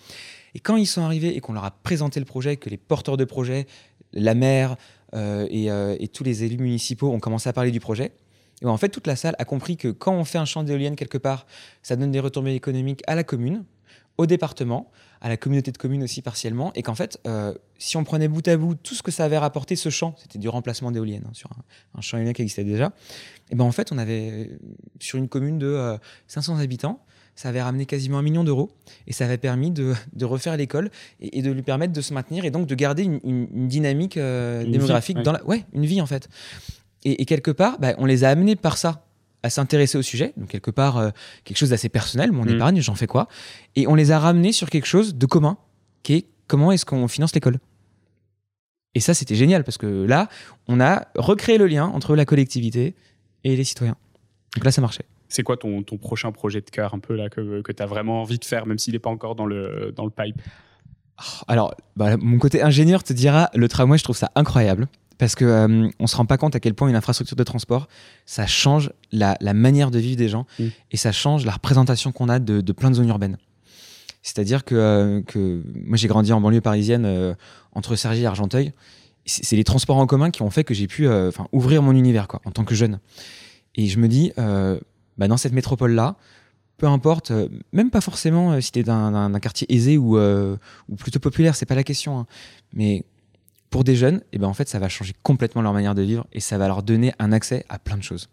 Et 0.54 0.60
quand 0.60 0.76
ils 0.76 0.86
sont 0.86 1.02
arrivés 1.02 1.36
et 1.36 1.40
qu'on 1.40 1.52
leur 1.52 1.64
a 1.64 1.70
présenté 1.70 2.20
le 2.20 2.26
projet, 2.26 2.56
que 2.56 2.70
les 2.70 2.76
porteurs 2.76 3.16
de 3.16 3.24
projet, 3.24 3.66
la 4.12 4.34
maire 4.34 4.76
euh, 5.14 5.46
euh, 5.52 5.96
et, 5.98 6.08
tous 6.08 6.24
les 6.24 6.44
élus 6.44 6.58
municipaux 6.58 7.10
ont 7.10 7.20
commencé 7.20 7.48
à 7.48 7.52
parler 7.52 7.70
du 7.70 7.80
projet, 7.80 8.12
et 8.62 8.66
en 8.66 8.76
fait 8.76 8.88
toute 8.88 9.06
la 9.06 9.16
salle 9.16 9.34
a 9.38 9.44
compris 9.44 9.76
que 9.76 9.88
quand 9.88 10.12
on 10.12 10.24
fait 10.24 10.38
un 10.38 10.44
champ 10.44 10.62
d'éoliennes 10.62 10.96
quelque 10.96 11.18
part, 11.18 11.46
ça 11.82 11.96
donne 11.96 12.10
des 12.10 12.20
retombées 12.20 12.54
économiques 12.54 13.02
à 13.06 13.14
la 13.14 13.24
commune, 13.24 13.64
au 14.18 14.26
département, 14.26 14.90
à 15.22 15.28
la 15.28 15.36
communauté 15.36 15.72
de 15.72 15.78
communes 15.78 16.02
aussi 16.02 16.20
partiellement, 16.20 16.72
et 16.74 16.82
qu'en 16.82 16.94
fait, 16.94 17.18
euh, 17.26 17.54
si 17.78 17.96
on 17.96 18.04
prenait 18.04 18.28
bout 18.28 18.46
à 18.48 18.56
bout 18.56 18.74
tout 18.74 18.94
ce 18.94 19.02
que 19.02 19.10
ça 19.10 19.24
avait 19.24 19.38
rapporté 19.38 19.76
ce 19.76 19.88
champ, 19.88 20.14
c'était 20.18 20.38
du 20.38 20.48
remplacement 20.48 20.90
d'éoliennes 20.90 21.24
hein, 21.26 21.32
sur 21.32 21.50
un, 21.96 22.00
champ 22.00 22.18
éolien 22.18 22.32
qui 22.32 22.42
existait 22.42 22.64
déjà, 22.64 22.92
et 23.50 23.54
ben 23.54 23.64
en 23.64 23.72
fait, 23.72 23.92
on 23.92 23.98
avait 23.98 24.58
sur 24.98 25.18
une 25.18 25.28
commune 25.28 25.58
de 25.58 25.98
500 26.28 26.56
euh, 26.56 26.62
habitants, 26.62 27.02
ça 27.40 27.48
avait 27.48 27.62
ramené 27.62 27.86
quasiment 27.86 28.18
un 28.18 28.22
million 28.22 28.44
d'euros, 28.44 28.70
et 29.06 29.14
ça 29.14 29.24
avait 29.24 29.38
permis 29.38 29.70
de, 29.70 29.94
refaire 30.20 30.58
l'école 30.58 30.90
et, 31.20 31.40
de 31.40 31.50
lui 31.50 31.62
permettre 31.62 31.94
de 31.94 32.00
se 32.02 32.12
maintenir 32.12 32.44
et 32.44 32.50
donc 32.50 32.66
de 32.66 32.74
garder 32.74 33.04
une, 33.04 33.66
dynamique 33.66 34.18
euh, 34.18 34.62
démographique 34.62 35.16
dans 35.22 35.32
la, 35.32 35.42
ouais, 35.46 35.64
une 35.72 35.86
vie 35.86 36.02
en 36.02 36.06
fait. 36.06 36.28
Et, 37.02 37.24
quelque 37.24 37.50
part, 37.50 37.78
bah, 37.78 37.94
on 37.96 38.04
les 38.04 38.24
a 38.24 38.28
amenés 38.28 38.56
par 38.56 38.76
ça 38.76 39.06
à 39.42 39.48
s'intéresser 39.48 39.96
au 39.96 40.02
sujet, 40.02 40.34
donc 40.36 40.48
quelque 40.48 40.70
part 40.70 40.98
euh, 40.98 41.08
quelque 41.44 41.56
chose 41.56 41.70
d'assez 41.70 41.88
personnel, 41.88 42.30
mon 42.30 42.44
mm. 42.44 42.50
épargne, 42.50 42.80
j'en 42.82 42.94
fais 42.94 43.06
quoi? 43.06 43.26
Et 43.74 43.86
on 43.86 43.94
les 43.94 44.10
a 44.10 44.18
ramenés 44.18 44.52
sur 44.52 44.68
quelque 44.68 44.86
chose 44.86 45.14
de 45.14 45.24
commun, 45.24 45.56
qui 46.02 46.16
est 46.16 46.26
comment 46.46 46.72
est-ce 46.72 46.84
qu'on 46.84 47.08
finance 47.08 47.34
l'école? 47.34 47.58
Et 48.94 49.00
ça, 49.00 49.14
c'était 49.14 49.34
génial, 49.34 49.64
parce 49.64 49.78
que 49.78 50.04
là, 50.04 50.28
on 50.68 50.78
a 50.78 51.06
recréé 51.14 51.56
le 51.56 51.66
lien 51.66 51.86
entre 51.86 52.16
la 52.16 52.26
collectivité 52.26 52.94
et 53.44 53.56
les 53.56 53.64
citoyens. 53.64 53.96
Donc 54.56 54.66
là, 54.66 54.72
ça 54.72 54.82
marchait. 54.82 55.06
C'est 55.30 55.42
quoi 55.42 55.56
ton, 55.56 55.82
ton, 55.82 55.96
prochain 55.96 56.32
projet 56.32 56.60
de 56.60 56.68
cœur, 56.68 56.92
un 56.92 56.98
peu 56.98 57.14
là, 57.16 57.30
que, 57.30 57.62
que 57.62 57.72
tu 57.72 57.82
as 57.82 57.86
vraiment 57.86 58.20
envie 58.20 58.38
de 58.38 58.44
faire, 58.44 58.66
même 58.66 58.78
s'il 58.78 58.92
n'est 58.92 58.98
pas 58.98 59.10
encore 59.10 59.34
dans 59.34 59.46
le, 59.46 59.92
dans 59.96 60.04
le 60.04 60.10
pipe? 60.10 60.36
Alors, 61.48 61.74
bah, 61.96 62.16
mon 62.18 62.38
côté 62.38 62.62
ingénieur 62.62 63.02
te 63.02 63.12
dira, 63.12 63.48
le 63.54 63.68
tramway, 63.68 63.96
je 63.96 64.04
trouve 64.04 64.16
ça 64.16 64.30
incroyable 64.34 64.86
parce 65.18 65.34
que 65.34 65.44
euh, 65.44 65.88
on 65.98 66.06
se 66.06 66.16
rend 66.16 66.24
pas 66.24 66.38
compte 66.38 66.56
à 66.56 66.60
quel 66.60 66.72
point 66.72 66.88
une 66.88 66.96
infrastructure 66.96 67.36
de 67.36 67.44
transport, 67.44 67.88
ça 68.24 68.46
change 68.46 68.90
la, 69.12 69.36
la 69.42 69.52
manière 69.52 69.90
de 69.90 69.98
vivre 69.98 70.16
des 70.16 70.30
gens 70.30 70.46
Mm. 70.58 70.64
et 70.90 70.96
ça 70.96 71.12
change 71.12 71.44
la 71.44 71.52
représentation 71.52 72.10
qu'on 72.10 72.30
a 72.30 72.38
de, 72.38 72.62
de 72.62 72.72
plein 72.72 72.90
de 72.90 72.96
zones 72.96 73.08
urbaines. 73.08 73.36
C'est-à-dire 74.22 74.64
que, 74.64 74.74
euh, 74.74 75.22
que 75.22 75.62
moi 75.74 75.98
j'ai 75.98 76.08
grandi 76.08 76.32
en 76.32 76.40
banlieue 76.40 76.62
parisienne 76.62 77.04
euh, 77.04 77.34
entre 77.72 77.96
Cergy 77.96 78.22
et 78.22 78.26
Argenteuil. 78.26 78.72
C'est 79.26 79.56
les 79.56 79.64
transports 79.64 79.98
en 79.98 80.06
commun 80.06 80.30
qui 80.30 80.40
ont 80.42 80.50
fait 80.50 80.64
que 80.64 80.72
j'ai 80.72 80.86
pu 80.86 81.06
euh, 81.06 81.28
enfin, 81.28 81.46
ouvrir 81.52 81.82
mon 81.82 81.92
univers 81.92 82.26
quoi, 82.26 82.40
en 82.46 82.50
tant 82.50 82.64
que 82.64 82.74
jeune. 82.74 82.98
Et 83.76 83.86
je 83.86 83.98
me 83.98 84.08
dis, 84.08 84.32
bah, 85.20 85.28
dans 85.28 85.36
cette 85.36 85.52
métropole-là, 85.52 86.16
peu 86.78 86.86
importe, 86.86 87.30
euh, 87.30 87.48
même 87.74 87.90
pas 87.90 88.00
forcément 88.00 88.52
euh, 88.52 88.60
si 88.62 88.72
tu 88.72 88.78
es 88.78 88.82
d'un 88.82 89.38
quartier 89.38 89.70
aisé 89.72 89.98
ou, 89.98 90.16
euh, 90.16 90.56
ou 90.88 90.96
plutôt 90.96 91.20
populaire, 91.20 91.54
c'est 91.54 91.66
pas 91.66 91.74
la 91.74 91.84
question. 91.84 92.18
hein. 92.18 92.26
Mais 92.72 93.04
pour 93.68 93.84
des 93.84 93.96
jeunes, 93.96 94.22
eh 94.32 94.38
ben, 94.38 94.48
en 94.48 94.54
fait, 94.54 94.66
ça 94.66 94.78
va 94.78 94.88
changer 94.88 95.12
complètement 95.22 95.60
leur 95.60 95.74
manière 95.74 95.94
de 95.94 96.00
vivre 96.00 96.26
et 96.32 96.40
ça 96.40 96.56
va 96.56 96.68
leur 96.68 96.82
donner 96.82 97.12
un 97.18 97.32
accès 97.32 97.66
à 97.68 97.78
plein 97.78 97.98
de 97.98 98.02
choses. 98.02 98.30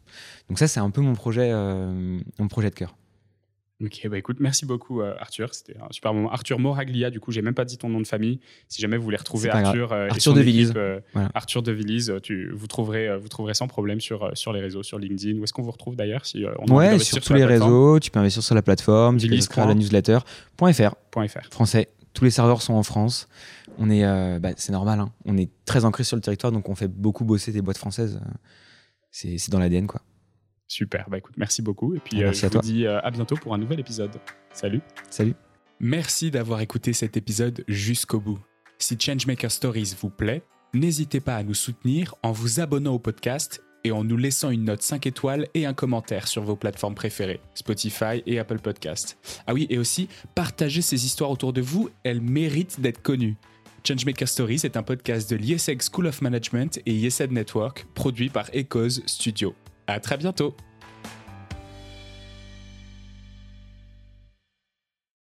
Donc 0.47 0.59
ça, 0.59 0.69
c'est 0.69 0.79
un 0.79 0.89
peu 0.89 1.01
mon 1.01 1.13
projet, 1.13 1.53
mon 2.39 2.47
projet 2.47 2.69
de 2.69 2.75
cœur. 2.75 2.95
Ok, 3.83 4.07
bah 4.09 4.17
écoute, 4.17 4.37
merci 4.39 4.65
beaucoup 4.65 5.01
euh, 5.01 5.13
Arthur. 5.19 5.53
C'était 5.53 5.77
un 5.77 5.87
super 5.91 6.11
moment. 6.11 6.31
Arthur 6.31 6.57
Moraglia, 6.57 7.11
du 7.11 7.19
coup, 7.19 7.31
j'ai 7.31 7.43
même 7.43 7.53
pas 7.53 7.63
dit 7.63 7.77
ton 7.77 7.89
nom 7.89 8.01
de 8.01 8.07
famille. 8.07 8.39
Si 8.67 8.81
jamais 8.81 8.97
vous 8.97 9.03
voulez 9.03 9.17
retrouver. 9.17 9.51
Arthur, 9.51 9.93
euh, 9.93 10.07
et 10.07 10.09
Arthur 10.09 10.33
de 10.33 10.41
équipe, 10.41 10.75
euh, 10.75 10.99
Voilà. 11.13 11.29
Arthur 11.35 11.61
de 11.61 11.71
Villise, 11.71 12.09
euh, 12.09 12.19
tu, 12.19 12.51
vous, 12.55 12.65
trouverez, 12.65 13.07
euh, 13.07 13.17
vous 13.19 13.27
trouverez 13.27 13.53
sans 13.53 13.67
problème 13.67 14.01
sur, 14.01 14.23
euh, 14.23 14.31
sur 14.33 14.51
les 14.51 14.61
réseaux, 14.61 14.81
sur 14.81 14.97
LinkedIn. 14.97 15.37
Où 15.39 15.43
est-ce 15.43 15.53
qu'on 15.53 15.61
vous 15.61 15.69
retrouve 15.69 15.95
d'ailleurs 15.95 16.25
si, 16.25 16.43
euh, 16.43 16.53
on 16.57 16.73
Ouais, 16.75 16.97
sur 16.97 17.21
tous 17.21 17.33
les 17.33 17.41
la 17.41 17.45
plateforme 17.47 17.71
réseaux, 17.71 17.99
tu 17.99 18.09
peux 18.09 18.19
investir 18.19 18.41
sur 18.41 18.55
la 18.55 18.63
plateforme, 18.63 19.17
tu 19.17 19.27
peux 19.27 19.35
inscrire 19.35 19.65
à 19.65 19.67
la 19.67 19.75
newsletter. 19.75 20.19
.fr, 20.57 20.95
.fr. 21.27 21.47
français. 21.51 21.89
Tous 22.13 22.23
les 22.23 22.31
serveurs 22.31 22.63
sont 22.63 22.73
en 22.73 22.81
France. 22.83 23.29
On 23.77 23.91
est, 23.91 24.03
euh, 24.05 24.39
bah, 24.39 24.49
c'est 24.57 24.71
normal. 24.71 24.99
hein. 25.01 25.11
On 25.25 25.37
est 25.37 25.51
très 25.65 25.85
ancré 25.85 26.03
sur 26.03 26.15
le 26.15 26.21
territoire, 26.23 26.51
donc 26.51 26.67
on 26.67 26.73
fait 26.73 26.87
beaucoup 26.87 27.25
bosser 27.25 27.51
des 27.51 27.61
boîtes 27.61 27.77
françaises. 27.77 28.19
C'est 29.11 29.49
dans 29.51 29.59
l'ADN, 29.59 29.85
quoi. 29.85 30.01
Super, 30.67 31.09
bah 31.09 31.17
écoute, 31.17 31.35
merci 31.37 31.61
beaucoup. 31.61 31.95
Et 31.95 31.99
puis 31.99 32.17
Ah, 32.17 32.19
euh, 32.19 32.23
merci 32.25 32.41
je 32.41 32.45
à 32.45 32.49
vous 32.49 32.53
toi. 32.53 32.61
dis 32.61 32.85
euh, 32.85 32.99
à 33.01 33.11
bientôt 33.11 33.35
pour 33.35 33.53
un 33.53 33.57
nouvel 33.57 33.79
épisode. 33.79 34.11
Salut. 34.53 34.81
Salut. 35.09 35.33
Merci 35.79 36.31
d'avoir 36.31 36.59
écouté 36.61 36.91
cet 36.93 37.15
épisode 37.17 37.63
jusqu'au 37.67 38.19
bout. 38.19 38.39
Si 38.79 38.97
Changemaker 38.99 39.51
Stories 39.51 39.95
vous 40.01 40.09
plaît, 40.09 40.43
n'hésitez 40.73 41.19
pas 41.19 41.35
à 41.37 41.43
nous 41.43 41.53
soutenir 41.53 42.15
en 42.23 42.31
vous 42.31 42.59
abonnant 42.59 42.93
au 42.93 42.99
podcast 42.99 43.63
et 43.83 43.91
en 43.91 44.03
nous 44.03 44.17
laissant 44.17 44.49
une 44.49 44.65
note 44.65 44.81
5 44.81 45.05
étoiles 45.07 45.47
et 45.53 45.65
un 45.65 45.73
commentaire 45.73 46.27
sur 46.27 46.43
vos 46.43 46.55
plateformes 46.55 46.95
préférées, 46.95 47.39
Spotify 47.53 48.21
et 48.25 48.39
Apple 48.39 48.59
Podcast. 48.59 49.17
Ah 49.45 49.53
oui, 49.53 49.67
et 49.69 49.77
aussi, 49.77 50.09
partagez 50.35 50.81
ces 50.81 51.05
histoires 51.05 51.31
autour 51.31 51.53
de 51.53 51.61
vous, 51.61 51.89
elles 52.03 52.21
méritent 52.21 52.81
d'être 52.81 53.01
connues. 53.01 53.35
Changemaker 53.87 54.27
Stories 54.27 54.61
est 54.65 54.75
un 54.75 54.83
podcast 54.83 55.29
de 55.29 55.37
l'ISEG 55.37 55.81
School 55.81 56.07
of 56.07 56.21
Management 56.21 56.79
et 56.85 56.91
ISED 56.93 57.31
Network, 57.31 57.85
produit 57.93 58.29
par 58.29 58.49
Echoes 58.53 58.99
Studio. 59.05 59.55
À 59.87 59.99
très 59.99 60.17
bientôt 60.17 60.53